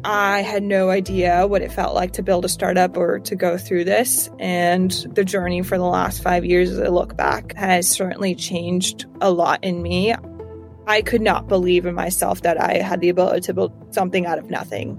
I 0.05 0.43
had 0.43 0.63
no 0.63 0.91
idea 0.91 1.47
what 1.47 1.63
it 1.63 1.73
felt 1.73 1.95
like 1.95 2.13
to 2.13 2.23
build 2.23 2.45
a 2.45 2.49
startup 2.49 2.97
or 2.97 3.19
to 3.21 3.35
go 3.35 3.59
through 3.59 3.85
this. 3.85 4.31
And 4.39 4.91
the 5.13 5.25
journey 5.25 5.63
for 5.63 5.77
the 5.77 5.85
last 5.85 6.23
five 6.23 6.45
years, 6.45 6.71
as 6.71 6.79
I 6.79 6.89
look 6.89 7.17
back, 7.17 7.55
has 7.57 7.89
certainly 7.89 8.35
changed 8.35 9.07
a 9.21 9.31
lot 9.31 9.65
in 9.65 9.83
me. 9.83 10.15
I 10.87 11.03
could 11.03 11.21
not 11.21 11.49
believe 11.49 11.85
in 11.85 11.95
myself 11.95 12.43
that 12.43 12.61
I 12.61 12.79
had 12.79 13.01
the 13.01 13.09
ability 13.09 13.41
to 13.43 13.55
build 13.55 13.95
something 13.95 14.25
out 14.25 14.39
of 14.39 14.49
nothing. 14.49 14.99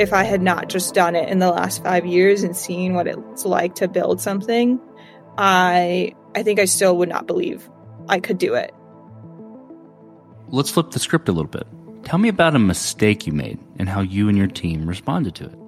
If 0.00 0.12
I 0.12 0.24
had 0.24 0.40
not 0.40 0.68
just 0.68 0.94
done 0.94 1.14
it 1.14 1.28
in 1.28 1.38
the 1.38 1.50
last 1.50 1.84
five 1.84 2.06
years 2.06 2.42
and 2.42 2.56
seen 2.56 2.94
what 2.94 3.06
it's 3.06 3.44
like 3.44 3.74
to 3.76 3.88
build 3.88 4.20
something, 4.20 4.80
I 5.36 6.14
I 6.34 6.42
think 6.42 6.58
I 6.58 6.64
still 6.64 6.96
would 6.96 7.08
not 7.08 7.26
believe 7.26 7.68
I 8.08 8.18
could 8.18 8.38
do 8.38 8.54
it. 8.54 8.74
Let's 10.48 10.70
flip 10.70 10.90
the 10.90 10.98
script 10.98 11.28
a 11.28 11.32
little 11.32 11.50
bit. 11.50 11.66
Tell 12.12 12.18
me 12.18 12.28
about 12.28 12.54
a 12.54 12.58
mistake 12.58 13.26
you 13.26 13.32
made 13.32 13.58
and 13.78 13.88
how 13.88 14.02
you 14.02 14.28
and 14.28 14.36
your 14.36 14.46
team 14.46 14.86
responded 14.86 15.34
to 15.36 15.46
it. 15.46 15.58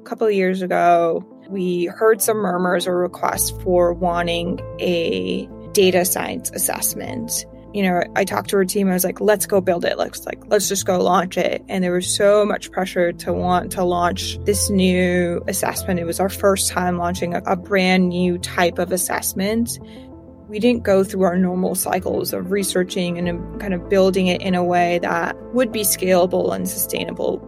A 0.00 0.04
couple 0.04 0.30
years 0.30 0.62
ago, 0.62 1.26
we 1.48 1.86
heard 1.86 2.22
some 2.22 2.36
murmurs 2.36 2.86
or 2.86 2.96
requests 2.96 3.50
for 3.64 3.92
wanting 3.92 4.60
a 4.78 5.48
data 5.72 6.04
science 6.04 6.52
assessment. 6.52 7.46
You 7.74 7.82
know, 7.82 8.04
I 8.14 8.24
talked 8.24 8.50
to 8.50 8.58
our 8.58 8.64
team. 8.64 8.88
I 8.88 8.92
was 8.92 9.02
like, 9.02 9.20
"Let's 9.20 9.44
go 9.44 9.60
build 9.60 9.84
it. 9.84 9.98
Let's 9.98 10.24
like, 10.24 10.40
let's 10.46 10.68
just 10.68 10.86
go 10.86 11.00
launch 11.00 11.36
it." 11.36 11.64
And 11.68 11.82
there 11.82 11.90
was 11.90 12.14
so 12.14 12.44
much 12.44 12.70
pressure 12.70 13.10
to 13.10 13.32
want 13.32 13.72
to 13.72 13.82
launch 13.82 14.38
this 14.44 14.70
new 14.70 15.42
assessment. 15.48 15.98
It 15.98 16.04
was 16.04 16.20
our 16.20 16.28
first 16.28 16.70
time 16.70 16.96
launching 16.96 17.34
a, 17.34 17.42
a 17.44 17.56
brand 17.56 18.10
new 18.10 18.38
type 18.38 18.78
of 18.78 18.92
assessment 18.92 19.80
we 20.48 20.58
didn't 20.58 20.82
go 20.82 21.04
through 21.04 21.22
our 21.22 21.36
normal 21.36 21.74
cycles 21.74 22.32
of 22.32 22.50
researching 22.50 23.18
and 23.18 23.28
um, 23.28 23.58
kind 23.58 23.74
of 23.74 23.88
building 23.88 24.26
it 24.26 24.40
in 24.40 24.54
a 24.54 24.64
way 24.64 24.98
that 25.00 25.36
would 25.52 25.70
be 25.70 25.82
scalable 25.82 26.54
and 26.54 26.68
sustainable. 26.68 27.44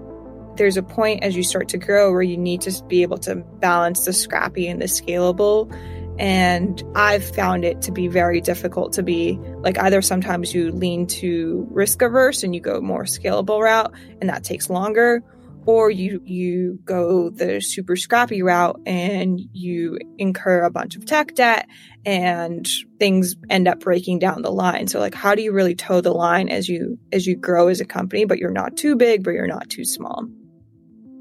There's 0.56 0.76
a 0.76 0.82
point 0.82 1.22
as 1.22 1.34
you 1.34 1.42
start 1.42 1.68
to 1.70 1.78
grow 1.78 2.12
where 2.12 2.22
you 2.22 2.36
need 2.36 2.60
to 2.62 2.84
be 2.84 3.02
able 3.02 3.18
to 3.18 3.36
balance 3.36 4.04
the 4.04 4.12
scrappy 4.12 4.68
and 4.68 4.80
the 4.80 4.86
scalable. 4.86 5.74
And 6.18 6.82
I've 6.94 7.24
found 7.24 7.64
it 7.64 7.80
to 7.82 7.92
be 7.92 8.06
very 8.06 8.42
difficult 8.42 8.92
to 8.94 9.02
be 9.02 9.38
like 9.60 9.78
either 9.78 10.02
sometimes 10.02 10.52
you 10.52 10.70
lean 10.70 11.06
to 11.06 11.66
risk 11.70 12.02
averse 12.02 12.42
and 12.42 12.54
you 12.54 12.60
go 12.60 12.82
more 12.82 13.04
scalable 13.04 13.62
route 13.62 13.92
and 14.20 14.28
that 14.28 14.44
takes 14.44 14.68
longer, 14.68 15.22
or 15.70 15.88
you 15.88 16.20
you 16.24 16.80
go 16.84 17.30
the 17.30 17.60
super 17.60 17.94
scrappy 17.94 18.42
route 18.42 18.80
and 18.86 19.40
you 19.52 19.96
incur 20.18 20.64
a 20.64 20.70
bunch 20.70 20.96
of 20.96 21.06
tech 21.06 21.32
debt 21.36 21.68
and 22.04 22.68
things 22.98 23.36
end 23.48 23.68
up 23.68 23.78
breaking 23.78 24.18
down 24.18 24.42
the 24.42 24.50
line. 24.50 24.88
So 24.88 24.98
like 24.98 25.14
how 25.14 25.36
do 25.36 25.42
you 25.42 25.52
really 25.52 25.76
toe 25.76 26.00
the 26.00 26.12
line 26.12 26.48
as 26.48 26.68
you 26.68 26.98
as 27.12 27.24
you 27.24 27.36
grow 27.36 27.68
as 27.68 27.80
a 27.80 27.84
company 27.84 28.24
but 28.24 28.38
you're 28.38 28.50
not 28.50 28.76
too 28.76 28.96
big 28.96 29.22
but 29.22 29.30
you're 29.30 29.46
not 29.46 29.70
too 29.70 29.84
small? 29.84 30.26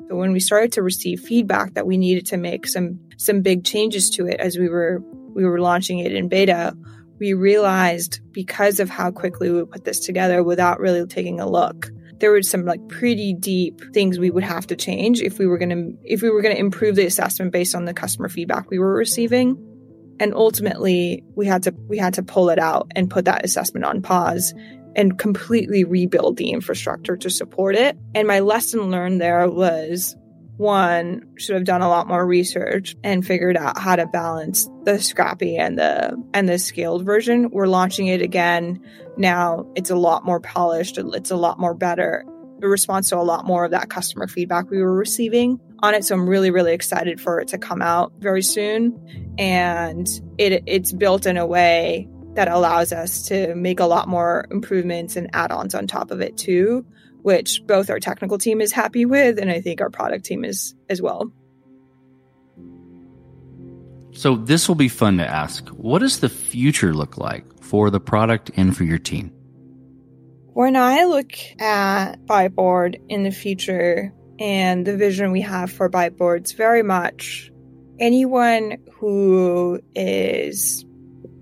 So 0.08 0.16
when 0.16 0.32
we 0.32 0.40
started 0.40 0.72
to 0.74 0.82
receive 0.82 1.20
feedback 1.20 1.76
that 1.76 1.86
we 1.86 1.98
needed 1.98 2.26
to 2.28 2.38
make 2.38 2.66
some 2.66 3.00
some 3.18 3.44
big 3.44 3.64
changes 3.64 4.10
to 4.12 4.26
it 4.26 4.40
as 4.40 4.58
we 4.58 4.68
were 4.68 5.04
we 5.36 5.46
were 5.46 5.60
launching 5.60 6.00
it 6.00 6.12
in 6.12 6.28
beta 6.28 6.76
we 7.20 7.34
realized 7.34 8.20
because 8.32 8.80
of 8.80 8.90
how 8.90 9.12
quickly 9.12 9.52
we 9.52 9.64
put 9.66 9.84
this 9.84 10.00
together 10.00 10.42
without 10.42 10.80
really 10.80 11.06
taking 11.06 11.40
a 11.40 11.48
look 11.48 11.92
there 12.20 12.32
were 12.32 12.42
some 12.42 12.66
like 12.66 12.86
pretty 12.88 13.34
deep 13.34 13.82
things 13.94 14.20
we 14.20 14.30
would 14.30 14.44
have 14.44 14.68
to 14.68 14.76
change 14.76 15.22
if 15.22 15.40
we 15.40 15.48
were 15.48 15.58
going 15.58 15.70
to 15.70 15.98
if 16.04 16.22
we 16.22 16.30
were 16.30 16.42
going 16.42 16.56
to 16.56 16.60
improve 16.60 16.96
the 16.96 17.06
assessment 17.06 17.52
based 17.52 17.76
on 17.76 17.86
the 17.86 17.94
customer 17.94 18.30
feedback 18.30 18.70
we 18.70 18.80
were 18.80 18.94
receiving. 18.94 19.66
And 20.20 20.34
ultimately 20.34 21.24
we 21.36 21.46
had 21.48 21.64
to 21.64 21.74
we 21.88 21.98
had 21.98 22.14
to 22.16 22.24
pull 22.24 22.50
it 22.50 22.60
out 22.60 22.92
and 22.96 23.10
put 23.10 23.26
that 23.26 23.46
assessment 23.46 23.86
on 23.86 24.02
pause 24.02 24.54
and 24.96 25.18
completely 25.18 25.84
rebuild 25.84 26.38
the 26.38 26.50
infrastructure 26.50 27.16
to 27.16 27.30
support 27.30 27.76
it. 27.76 27.98
And 28.16 28.28
my 28.28 28.40
lesson 28.40 28.90
learned 28.90 29.22
there 29.22 29.48
was 29.50 30.16
one 30.60 31.26
should 31.38 31.56
have 31.56 31.64
done 31.64 31.82
a 31.82 31.88
lot 31.88 32.06
more 32.06 32.28
research 32.28 32.94
and 33.02 33.26
figured 33.26 33.56
out 33.56 33.78
how 33.80 33.96
to 33.96 34.06
balance 34.06 34.70
the 34.84 35.00
scrappy 35.00 35.56
and 35.56 35.80
the 35.80 36.22
and 36.34 36.50
the 36.50 36.60
scaled 36.60 37.06
version. 37.06 37.50
We're 37.50 37.68
launching 37.68 38.08
it 38.08 38.22
again 38.22 38.82
now. 39.16 39.72
It's 39.78 39.90
a 39.90 39.96
lot 39.96 40.26
more 40.26 40.42
polished. 40.42 40.98
It's 40.98 41.32
a 41.32 41.38
lot 41.38 41.62
more 41.62 41.74
better. 41.74 42.26
It 42.62 42.66
responds 42.66 43.08
to 43.08 43.18
a 43.18 43.24
lot 43.24 43.46
more 43.46 43.64
of 43.64 43.72
that 43.72 43.90
customer 43.90 44.28
feedback 44.28 44.70
we 44.70 44.82
were 44.82 44.94
receiving 44.94 45.62
on 45.82 45.94
it. 45.94 46.04
So 46.04 46.14
i'm 46.14 46.28
really 46.28 46.52
really 46.52 46.74
excited 46.74 47.22
for 47.22 47.40
it 47.40 47.48
to 47.50 47.58
come 47.58 47.82
out 47.82 48.12
very 48.20 48.44
soon. 48.44 49.36
And 49.40 50.10
it 50.38 50.64
it's 50.66 50.92
built 50.92 51.26
in 51.26 51.38
a 51.38 51.48
way 51.48 52.10
that 52.34 52.50
allows 52.50 52.92
us 52.92 53.28
to 53.30 53.56
make 53.56 53.80
a 53.80 53.86
lot 53.86 54.10
more 54.10 54.46
improvements 54.52 55.16
and 55.16 55.30
add-ons 55.32 55.74
on 55.74 55.88
top 55.88 56.12
of 56.12 56.20
it 56.20 56.36
too 56.36 56.86
which 57.22 57.66
both 57.66 57.90
our 57.90 58.00
technical 58.00 58.38
team 58.38 58.62
is 58.62 58.72
happy 58.72 59.06
with 59.06 59.40
and 59.40 59.52
I 59.52 59.62
think 59.62 59.82
our 59.82 59.90
product 59.90 60.26
team 60.26 60.44
is 60.46 60.76
as 60.90 61.02
well. 61.02 61.32
So 64.12 64.36
this 64.36 64.68
will 64.68 64.76
be 64.76 64.90
fun 64.90 65.18
to 65.18 65.28
ask. 65.28 65.70
What 65.70 66.00
does 66.00 66.20
the 66.20 66.30
future 66.30 66.94
look 66.94 67.18
like 67.18 67.46
for 67.62 67.90
the 67.90 68.00
product 68.00 68.52
and 68.58 68.76
for 68.76 68.84
your 68.84 68.98
team? 68.98 69.32
When 70.54 70.76
I 70.76 71.06
look 71.06 71.32
at 71.60 72.26
Byteboard 72.26 73.00
in 73.08 73.24
the 73.24 73.32
future 73.32 74.14
and 74.40 74.86
the 74.86 74.98
vision 74.98 75.32
we 75.32 75.42
have 75.42 75.72
for 75.72 75.90
Byteboard, 75.90 76.40
it's 76.40 76.52
very 76.54 76.84
much 76.84 77.52
anyone 78.00 78.78
who 78.92 79.80
is 79.96 80.86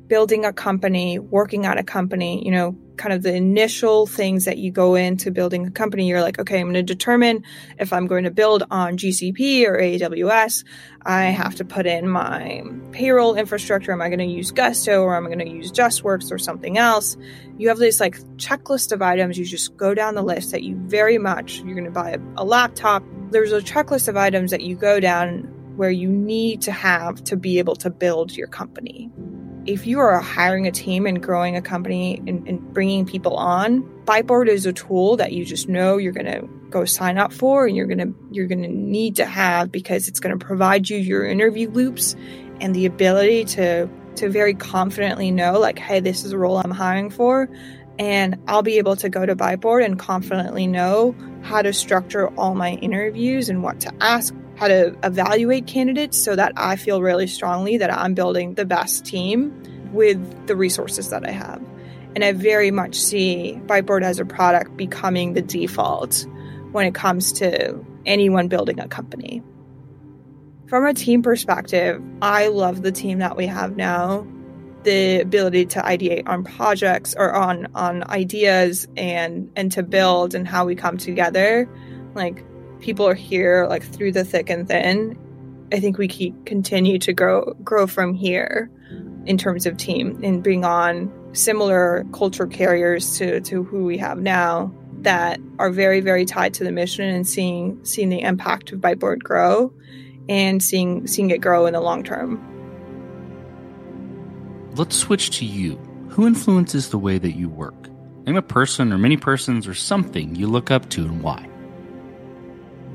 building 0.07 0.45
a 0.45 0.53
company, 0.53 1.19
working 1.19 1.65
at 1.65 1.77
a 1.77 1.83
company, 1.83 2.43
you 2.45 2.51
know, 2.51 2.75
kind 2.97 3.13
of 3.13 3.23
the 3.23 3.33
initial 3.33 4.07
things 4.07 4.45
that 4.45 4.57
you 4.57 4.71
go 4.71 4.95
into 4.95 5.31
building 5.31 5.67
a 5.67 5.71
company, 5.71 6.07
you're 6.07 6.21
like, 6.21 6.39
okay, 6.39 6.59
I'm 6.59 6.65
going 6.65 6.73
to 6.73 6.83
determine 6.83 7.43
if 7.79 7.93
I'm 7.93 8.07
going 8.07 8.23
to 8.23 8.31
build 8.31 8.63
on 8.71 8.97
GCP 8.97 9.65
or 9.65 9.77
AWS. 9.77 10.65
I 11.05 11.25
have 11.25 11.55
to 11.55 11.65
put 11.65 11.85
in 11.85 12.09
my 12.09 12.63
payroll 12.91 13.35
infrastructure. 13.35 13.91
Am 13.91 14.01
I 14.01 14.09
going 14.09 14.19
to 14.19 14.25
use 14.25 14.51
Gusto 14.51 15.03
or 15.03 15.15
am 15.15 15.25
I 15.25 15.29
going 15.29 15.39
to 15.39 15.49
use 15.49 15.71
JustWorks 15.71 16.31
or 16.31 16.37
something 16.37 16.77
else? 16.77 17.15
You 17.57 17.69
have 17.69 17.77
this 17.77 17.99
like 17.99 18.17
checklist 18.37 18.91
of 18.91 19.01
items. 19.01 19.37
You 19.37 19.45
just 19.45 19.77
go 19.77 19.93
down 19.93 20.15
the 20.15 20.23
list 20.23 20.51
that 20.51 20.63
you 20.63 20.75
very 20.75 21.17
much, 21.17 21.59
you're 21.61 21.75
going 21.75 21.85
to 21.85 21.91
buy 21.91 22.11
a, 22.11 22.19
a 22.37 22.43
laptop. 22.43 23.03
There's 23.29 23.51
a 23.51 23.61
checklist 23.61 24.07
of 24.07 24.17
items 24.17 24.51
that 24.51 24.61
you 24.61 24.75
go 24.75 24.99
down 24.99 25.53
where 25.77 25.91
you 25.91 26.09
need 26.09 26.61
to 26.63 26.71
have 26.71 27.23
to 27.25 27.37
be 27.37 27.59
able 27.59 27.75
to 27.75 27.89
build 27.91 28.35
your 28.35 28.47
company 28.47 29.11
if 29.67 29.85
you 29.85 29.99
are 29.99 30.19
hiring 30.19 30.65
a 30.65 30.71
team 30.71 31.05
and 31.05 31.21
growing 31.21 31.57
a 31.57 31.61
company 31.61 32.21
and, 32.25 32.47
and 32.47 32.73
bringing 32.73 33.05
people 33.05 33.35
on, 33.35 33.83
Byteboard 34.05 34.47
is 34.47 34.65
a 34.65 34.71
tool 34.71 35.17
that 35.17 35.33
you 35.33 35.43
just 35.43 35.67
know 35.67 35.97
you're 35.97 36.13
going 36.13 36.25
to 36.25 36.47
go 36.69 36.85
sign 36.85 37.17
up 37.17 37.33
for 37.33 37.67
and 37.67 37.75
you're 37.75 37.85
going 37.85 37.99
to 37.99 38.13
you're 38.31 38.47
going 38.47 38.63
to 38.63 38.69
need 38.69 39.17
to 39.17 39.25
have 39.25 39.71
because 39.71 40.07
it's 40.07 40.19
going 40.19 40.37
to 40.37 40.45
provide 40.45 40.89
you 40.89 40.97
your 40.97 41.25
interview 41.25 41.69
loops 41.69 42.15
and 42.59 42.73
the 42.73 42.85
ability 42.85 43.45
to 43.45 43.89
to 44.15 44.29
very 44.29 44.53
confidently 44.53 45.31
know 45.31 45.59
like 45.59 45.79
hey 45.79 46.01
this 46.01 46.25
is 46.25 46.33
a 46.33 46.37
role 46.37 46.57
I'm 46.57 46.71
hiring 46.71 47.09
for 47.09 47.49
and 47.99 48.37
I'll 48.47 48.63
be 48.63 48.77
able 48.77 48.97
to 48.97 49.09
go 49.09 49.25
to 49.25 49.35
Byteboard 49.35 49.85
and 49.85 49.97
confidently 49.97 50.67
know 50.67 51.15
how 51.41 51.61
to 51.61 51.71
structure 51.71 52.27
all 52.35 52.53
my 52.53 52.71
interviews 52.73 53.47
and 53.47 53.63
what 53.63 53.79
to 53.81 53.93
ask 54.01 54.33
how 54.57 54.67
to 54.67 54.97
evaluate 55.03 55.67
candidates 55.67 56.17
so 56.17 56.35
that 56.35 56.53
I 56.57 56.75
feel 56.75 57.01
really 57.01 57.27
strongly 57.27 57.77
that 57.77 57.93
I'm 57.93 58.13
building 58.13 58.55
the 58.55 58.65
best 58.65 59.05
team 59.05 59.53
with 59.93 60.47
the 60.47 60.55
resources 60.55 61.09
that 61.11 61.27
I 61.27 61.31
have. 61.31 61.63
And 62.15 62.23
I 62.23 62.31
very 62.31 62.71
much 62.71 62.95
see 62.95 63.59
Byteboard 63.67 64.03
as 64.03 64.19
a 64.19 64.25
product 64.25 64.75
becoming 64.75 65.33
the 65.33 65.41
default 65.41 66.25
when 66.71 66.87
it 66.87 66.95
comes 66.95 67.31
to 67.33 67.85
anyone 68.05 68.47
building 68.47 68.79
a 68.79 68.87
company. 68.87 69.43
From 70.67 70.85
a 70.85 70.93
team 70.93 71.21
perspective, 71.21 72.01
I 72.21 72.47
love 72.47 72.81
the 72.81 72.91
team 72.91 73.19
that 73.19 73.37
we 73.37 73.45
have 73.45 73.77
now. 73.77 74.27
The 74.83 75.21
ability 75.21 75.67
to 75.67 75.79
ideate 75.79 76.27
on 76.27 76.43
projects 76.43 77.13
or 77.17 77.33
on 77.33 77.67
on 77.75 78.03
ideas 78.09 78.87
and 78.97 79.51
and 79.55 79.71
to 79.73 79.83
build 79.83 80.33
and 80.33 80.47
how 80.47 80.65
we 80.65 80.75
come 80.75 80.97
together. 80.97 81.69
Like 82.15 82.43
people 82.79 83.07
are 83.07 83.15
here 83.15 83.65
like 83.69 83.83
through 83.83 84.11
the 84.11 84.23
thick 84.23 84.49
and 84.49 84.67
thin. 84.67 85.17
I 85.71 85.79
think 85.79 85.97
we 85.97 86.07
continue 86.45 86.97
to 86.99 87.13
grow 87.13 87.53
grow 87.63 87.87
from 87.87 88.13
here 88.13 88.69
in 89.25 89.37
terms 89.37 89.65
of 89.65 89.77
team 89.77 90.19
and 90.23 90.41
bring 90.41 90.63
on 90.63 91.11
similar 91.33 92.05
culture 92.13 92.47
carriers 92.47 93.17
to, 93.17 93.41
to 93.41 93.63
who 93.63 93.83
we 93.83 93.97
have 93.97 94.19
now 94.19 94.73
that 94.99 95.39
are 95.59 95.69
very, 95.69 95.99
very 95.99 96.25
tied 96.25 96.53
to 96.55 96.63
the 96.63 96.71
mission 96.71 97.05
and 97.05 97.27
seeing 97.27 97.83
seeing 97.83 98.09
the 98.09 98.21
impact 98.21 98.71
of 98.71 98.79
Byteboard 98.79 99.19
grow 99.19 99.71
and 100.29 100.63
seeing 100.63 101.05
seeing 101.07 101.29
it 101.29 101.41
grow 101.41 101.65
in 101.65 101.73
the 101.73 101.81
long 101.81 102.03
term. 102.03 102.41
Let's 104.75 104.95
switch 104.95 105.31
to 105.39 105.45
you. 105.45 105.75
Who 106.09 106.25
influences 106.25 106.89
the 106.89 106.97
way 106.97 107.17
that 107.17 107.33
you 107.33 107.49
work? 107.49 107.75
Name 108.25 108.37
a 108.37 108.41
person 108.41 108.91
or 108.91 108.97
many 108.97 109.17
persons 109.17 109.67
or 109.67 109.73
something 109.73 110.35
you 110.35 110.47
look 110.47 110.71
up 110.71 110.89
to 110.91 111.03
and 111.03 111.21
why. 111.21 111.47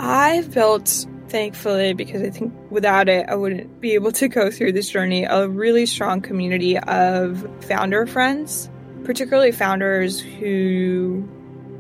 I've 0.05 0.53
built, 0.53 1.07
thankfully, 1.29 1.93
because 1.93 2.23
I 2.23 2.31
think 2.31 2.53
without 2.71 3.09
it, 3.09 3.25
I 3.29 3.37
wouldn't 3.37 3.81
be 3.81 3.93
able 3.93 4.11
to 4.13 4.27
go 4.27 4.51
through 4.51 4.73
this 4.73 4.91
journey, 4.91 5.23
a 5.23 5.49
really 5.49 5.87
strong 5.87 6.21
community 6.21 6.77
of 6.77 7.49
founder 7.67 8.05
friends, 8.09 8.69
particularly 9.05 9.53
founders 9.53 10.21
who 10.21 11.29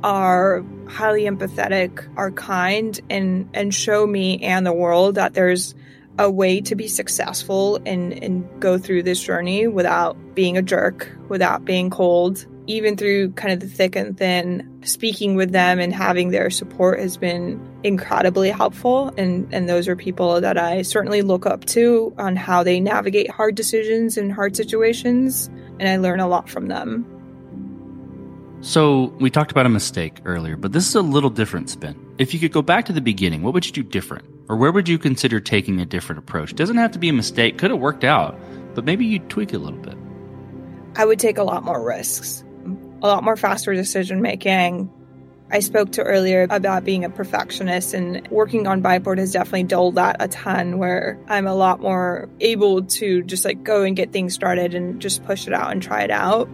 are 0.05 0.65
highly 0.87 1.25
empathetic, 1.25 2.09
are 2.17 2.31
kind, 2.31 3.01
and, 3.11 3.51
and 3.55 3.75
show 3.75 4.07
me 4.07 4.41
and 4.41 4.65
the 4.65 4.73
world 4.73 5.17
that 5.17 5.35
there's 5.35 5.75
a 6.23 6.31
way 6.31 6.61
to 6.61 6.77
be 6.77 6.87
successful 6.87 7.81
and, 7.85 8.13
and 8.23 8.49
go 8.61 8.79
through 8.79 9.03
this 9.03 9.21
journey 9.21 9.67
without 9.67 10.17
being 10.35 10.57
a 10.57 10.63
jerk, 10.63 11.11
without 11.29 11.65
being 11.65 11.91
cold, 11.91 12.47
even 12.69 12.97
through 12.97 13.33
kind 13.33 13.53
of 13.53 13.59
the 13.59 13.67
thick 13.67 13.97
and 13.97 14.17
thin, 14.17 14.81
speaking 14.85 15.35
with 15.35 15.51
them 15.51 15.81
and 15.81 15.93
having 15.93 16.31
their 16.31 16.49
support 16.49 17.01
has 17.01 17.17
been 17.17 17.61
incredibly 17.83 18.51
helpful. 18.51 19.13
And, 19.19 19.53
and 19.53 19.69
those 19.69 19.89
are 19.89 19.97
people 19.97 20.41
that 20.41 20.57
I 20.57 20.83
certainly 20.83 21.23
look 21.23 21.45
up 21.45 21.65
to 21.67 22.15
on 22.19 22.37
how 22.37 22.63
they 22.63 22.79
navigate 22.79 23.29
hard 23.29 23.57
decisions 23.57 24.17
and 24.17 24.33
hard 24.33 24.55
situations. 24.55 25.51
And 25.81 25.89
I 25.89 25.97
learn 25.97 26.21
a 26.21 26.29
lot 26.29 26.49
from 26.49 26.69
them. 26.69 27.05
So, 28.61 29.13
we 29.19 29.29
talked 29.29 29.51
about 29.51 29.67
a 29.67 29.69
mistake 29.69 30.21
earlier, 30.25 30.57
but 30.57 30.71
this 30.71 30.87
is 30.87 30.95
a 30.95 31.03
little 31.03 31.31
different 31.31 31.69
spin. 31.69 31.99
If 32.19 32.33
you 32.33 32.39
could 32.39 32.53
go 32.53 32.63
back 32.63 32.85
to 32.85 32.93
the 32.93 33.01
beginning, 33.01 33.43
what 33.43 33.55
would 33.55 33.67
you 33.67 33.73
do 33.73 33.83
different? 33.83 34.25
Or 34.48 34.57
where 34.57 34.72
would 34.72 34.88
you 34.88 34.98
consider 34.98 35.40
taking 35.40 35.81
a 35.81 35.87
different 35.87 36.18
approach? 36.18 36.55
Doesn't 36.55 36.76
have 36.76 36.92
to 36.92 36.98
be 36.98 37.09
a 37.09 37.12
mistake, 37.12 37.59
could 37.59 37.70
have 37.70 37.81
worked 37.81 38.05
out, 38.05 38.38
but 38.74 38.85
maybe 38.85 39.07
you'd 39.07 39.28
tweak 39.31 39.52
it 39.52 39.57
a 39.57 39.59
little 39.59 39.78
bit. 39.78 39.96
I 40.96 41.05
would 41.05 41.18
take 41.18 41.38
a 41.38 41.44
lot 41.44 41.64
more 41.64 41.83
risks 41.83 42.44
a 43.02 43.09
lot 43.09 43.24
more 43.24 43.37
faster 43.37 43.74
decision 43.74 44.22
making. 44.22 44.90
I 45.50 45.59
spoke 45.59 45.92
to 45.92 46.02
earlier 46.02 46.46
about 46.48 46.85
being 46.85 47.05
a 47.05 47.11
perfectionist 47.11 47.92
and 47.92 48.26
working 48.31 48.66
on 48.66 48.83
Byteboard 48.83 49.18
has 49.18 49.33
definitely 49.33 49.64
dulled 49.64 49.96
that 49.96 50.16
a 50.20 50.28
ton 50.28 50.78
where 50.78 51.18
I'm 51.28 51.46
a 51.46 51.55
lot 51.55 51.81
more 51.81 52.31
able 52.40 52.83
to 52.85 53.22
just 53.24 53.44
like 53.44 53.62
go 53.62 53.83
and 53.83 53.94
get 53.94 54.12
things 54.12 54.33
started 54.33 54.74
and 54.74 55.00
just 55.00 55.24
push 55.24 55.46
it 55.46 55.52
out 55.52 55.70
and 55.70 55.83
try 55.83 56.02
it 56.02 56.11
out. 56.11 56.48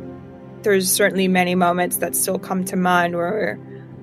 There's 0.63 0.91
certainly 0.91 1.29
many 1.29 1.55
moments 1.55 1.99
that 1.99 2.17
still 2.17 2.41
come 2.41 2.65
to 2.65 2.77
mind 2.77 3.15
where 3.15 3.61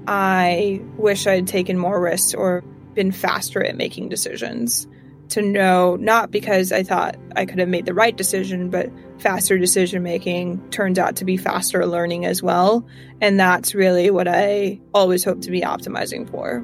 I 0.07 0.81
wish 0.95 1.27
I 1.27 1.35
had 1.35 1.47
taken 1.47 1.77
more 1.77 1.99
risks 1.99 2.33
or 2.33 2.63
been 2.95 3.11
faster 3.11 3.63
at 3.63 3.75
making 3.75 4.09
decisions 4.09 4.87
to 5.29 5.41
know 5.41 5.95
not 5.95 6.31
because 6.31 6.71
I 6.71 6.83
thought 6.83 7.15
I 7.35 7.45
could 7.45 7.59
have 7.59 7.69
made 7.69 7.85
the 7.85 7.93
right 7.93 8.15
decision, 8.15 8.69
but 8.69 8.89
faster 9.17 9.57
decision 9.57 10.03
making 10.03 10.69
turns 10.69 10.99
out 10.99 11.15
to 11.17 11.25
be 11.25 11.37
faster 11.37 11.85
learning 11.85 12.25
as 12.25 12.43
well. 12.43 12.87
And 13.21 13.39
that's 13.39 13.73
really 13.73 14.09
what 14.11 14.27
I 14.27 14.79
always 14.93 15.23
hope 15.23 15.41
to 15.41 15.51
be 15.51 15.61
optimizing 15.61 16.29
for. 16.29 16.63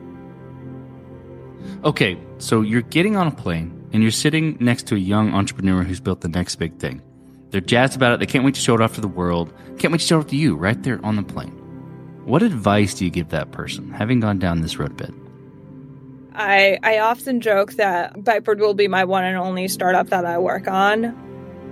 Okay, 1.84 2.20
so 2.38 2.62
you're 2.62 2.82
getting 2.82 3.15
on 3.15 3.28
a 3.28 3.32
plane 3.32 3.89
and 3.94 4.02
you're 4.02 4.12
sitting 4.12 4.58
next 4.60 4.88
to 4.88 4.96
a 4.96 5.00
young 5.00 5.34
entrepreneur 5.34 5.84
who's 5.84 6.00
built 6.00 6.22
the 6.22 6.28
next 6.28 6.56
big 6.56 6.78
thing. 6.78 7.02
They're 7.50 7.62
jazzed 7.62 7.96
about 7.96 8.13
it. 8.13 8.20
They 8.20 8.26
can't 8.26 8.46
wait 8.46 8.56
to 8.56 8.62
show 8.62 8.76
it 8.76 8.82
off 8.82 8.96
to 8.96 9.02
the 9.02 9.08
world. 9.08 9.54
Can't 9.78 9.91
wait 9.91 10.00
to 10.00 10.08
show 10.08 10.17
it 10.17 10.22
off 10.22 10.28
to 10.28 10.38
you 10.38 10.56
right 10.56 10.82
there 10.84 11.04
on 11.06 11.15
the 11.17 11.24
plane. 11.24 11.58
What 12.26 12.44
advice 12.44 12.94
do 12.94 13.04
you 13.06 13.12
give 13.12 13.30
that 13.30 13.52
person, 13.52 13.91
having 13.91 14.20
gone 14.20 14.39
down 14.39 14.62
this 14.62 14.78
roadbed? 14.78 15.13
I 16.34 16.80
I 16.84 17.00
often 17.00 17.41
joke 17.41 17.74
that 17.74 18.15
Byteboard 18.15 18.60
will 18.60 18.74
be 18.74 18.88
my 18.88 19.04
one 19.04 19.24
and 19.24 19.38
only 19.38 19.67
startup 19.67 20.08
that 20.08 20.26
I 20.26 20.38
work 20.38 20.67
on. 20.67 21.17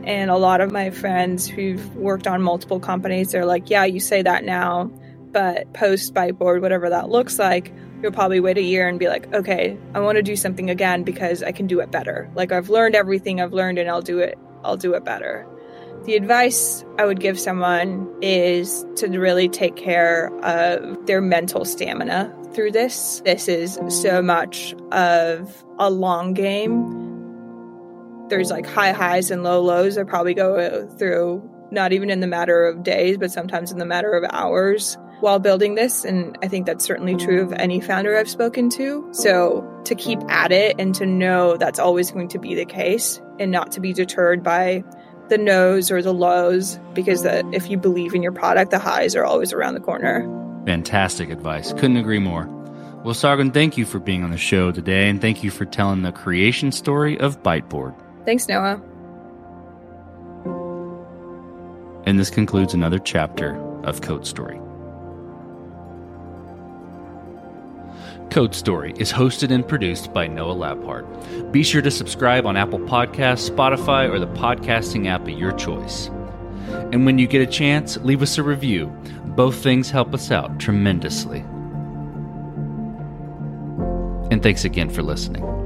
And 0.03 0.31
a 0.31 0.37
lot 0.37 0.61
of 0.61 0.71
my 0.71 0.89
friends 0.89 1.47
who've 1.47 1.95
worked 1.95 2.25
on 2.27 2.41
multiple 2.41 2.79
companies, 2.79 3.31
they're 3.31 3.45
like, 3.45 3.69
yeah, 3.69 3.85
you 3.85 3.99
say 3.99 4.21
that 4.21 4.43
now, 4.43 4.89
but 5.31 5.71
post 5.73 6.13
Byteboard, 6.13 6.61
whatever 6.61 6.89
that 6.89 7.09
looks 7.09 7.37
like, 7.37 7.73
you'll 8.01 8.11
probably 8.11 8.39
wait 8.39 8.57
a 8.57 8.61
year 8.61 8.87
and 8.87 8.97
be 8.97 9.07
like, 9.07 9.31
okay, 9.33 9.77
I 9.93 9.99
want 9.99 10.15
to 10.15 10.23
do 10.23 10.35
something 10.35 10.69
again 10.69 11.03
because 11.03 11.43
I 11.43 11.51
can 11.51 11.67
do 11.67 11.79
it 11.81 11.91
better. 11.91 12.29
Like 12.33 12.51
I've 12.51 12.69
learned 12.69 12.95
everything 12.95 13.41
I've 13.41 13.53
learned 13.53 13.77
and 13.77 13.89
I'll 13.89 14.01
do 14.01 14.19
it, 14.19 14.37
I'll 14.63 14.77
do 14.77 14.93
it 14.93 15.03
better. 15.03 15.45
The 16.05 16.15
advice 16.15 16.83
I 16.97 17.05
would 17.05 17.19
give 17.19 17.37
someone 17.37 18.09
is 18.21 18.85
to 18.95 19.07
really 19.09 19.49
take 19.49 19.75
care 19.75 20.33
of 20.43 21.05
their 21.05 21.19
mental 21.19 21.65
stamina 21.65 22.33
through 22.59 22.71
this. 22.71 23.21
This 23.23 23.47
is 23.47 23.79
so 23.87 24.21
much 24.21 24.75
of 24.91 25.63
a 25.77 25.89
long 25.89 26.33
game. 26.33 28.27
There's 28.27 28.51
like 28.51 28.65
high 28.65 28.91
highs 28.91 29.31
and 29.31 29.43
low 29.43 29.61
lows 29.61 29.97
I 29.97 30.03
probably 30.03 30.33
go 30.33 30.85
through, 30.97 31.49
not 31.71 31.93
even 31.93 32.09
in 32.09 32.19
the 32.19 32.27
matter 32.27 32.65
of 32.65 32.83
days, 32.83 33.17
but 33.17 33.31
sometimes 33.31 33.71
in 33.71 33.77
the 33.77 33.85
matter 33.85 34.11
of 34.11 34.25
hours 34.29 34.97
while 35.21 35.39
building 35.39 35.75
this. 35.75 36.03
And 36.03 36.37
I 36.43 36.49
think 36.49 36.65
that's 36.65 36.83
certainly 36.83 37.15
true 37.15 37.43
of 37.43 37.53
any 37.53 37.79
founder 37.79 38.17
I've 38.17 38.29
spoken 38.29 38.69
to. 38.71 39.07
So 39.13 39.65
to 39.85 39.95
keep 39.95 40.19
at 40.27 40.51
it 40.51 40.75
and 40.79 40.93
to 40.95 41.05
know 41.05 41.55
that's 41.55 41.79
always 41.79 42.11
going 42.11 42.27
to 42.27 42.39
be 42.39 42.55
the 42.55 42.65
case 42.65 43.21
and 43.39 43.51
not 43.51 43.71
to 43.71 43.79
be 43.79 43.93
deterred 43.93 44.43
by 44.43 44.83
the 45.29 45.37
no's 45.37 45.91
or 45.91 46.01
the 46.01 46.13
lows 46.13 46.77
because 46.93 47.23
that 47.23 47.45
if 47.53 47.69
you 47.69 47.77
believe 47.77 48.13
in 48.13 48.21
your 48.21 48.33
product, 48.33 48.71
the 48.71 48.79
highs 48.79 49.15
are 49.15 49.23
always 49.23 49.53
around 49.53 49.75
the 49.75 49.79
corner. 49.79 50.27
Fantastic 50.65 51.29
advice. 51.29 51.73
Couldn't 51.73 51.97
agree 51.97 52.19
more. 52.19 52.45
Well, 53.03 53.15
Sargun, 53.15 53.53
thank 53.53 53.77
you 53.77 53.85
for 53.85 53.99
being 53.99 54.23
on 54.23 54.31
the 54.31 54.37
show 54.37 54.71
today, 54.71 55.09
and 55.09 55.21
thank 55.21 55.43
you 55.43 55.51
for 55.51 55.65
telling 55.65 56.01
the 56.01 56.11
creation 56.11 56.71
story 56.71 57.17
of 57.19 57.41
Byteboard. 57.41 57.95
Thanks, 58.25 58.47
Noah. 58.47 58.81
And 62.05 62.19
this 62.19 62.29
concludes 62.29 62.73
another 62.73 62.99
chapter 62.99 63.55
of 63.83 64.01
Code 64.01 64.27
Story. 64.27 64.59
Code 68.31 68.53
Story 68.53 68.93
is 68.97 69.11
hosted 69.11 69.49
and 69.49 69.67
produced 69.67 70.13
by 70.13 70.27
Noah 70.27 70.55
Labhart. 70.55 71.51
Be 71.51 71.63
sure 71.63 71.81
to 71.81 71.89
subscribe 71.89 72.45
on 72.45 72.57
Apple 72.57 72.79
Podcasts, 72.79 73.49
Spotify, 73.49 74.09
or 74.09 74.19
the 74.19 74.27
podcasting 74.27 75.07
app 75.07 75.21
of 75.21 75.29
your 75.29 75.51
choice. 75.53 76.07
And 76.91 77.05
when 77.05 77.17
you 77.17 77.27
get 77.27 77.41
a 77.41 77.51
chance, 77.51 77.97
leave 77.97 78.21
us 78.21 78.37
a 78.37 78.43
review. 78.43 78.95
Both 79.39 79.63
things 79.63 79.89
help 79.89 80.13
us 80.13 80.31
out 80.31 80.59
tremendously. 80.59 81.39
And 84.31 84.43
thanks 84.43 84.65
again 84.65 84.89
for 84.89 85.01
listening. 85.01 85.58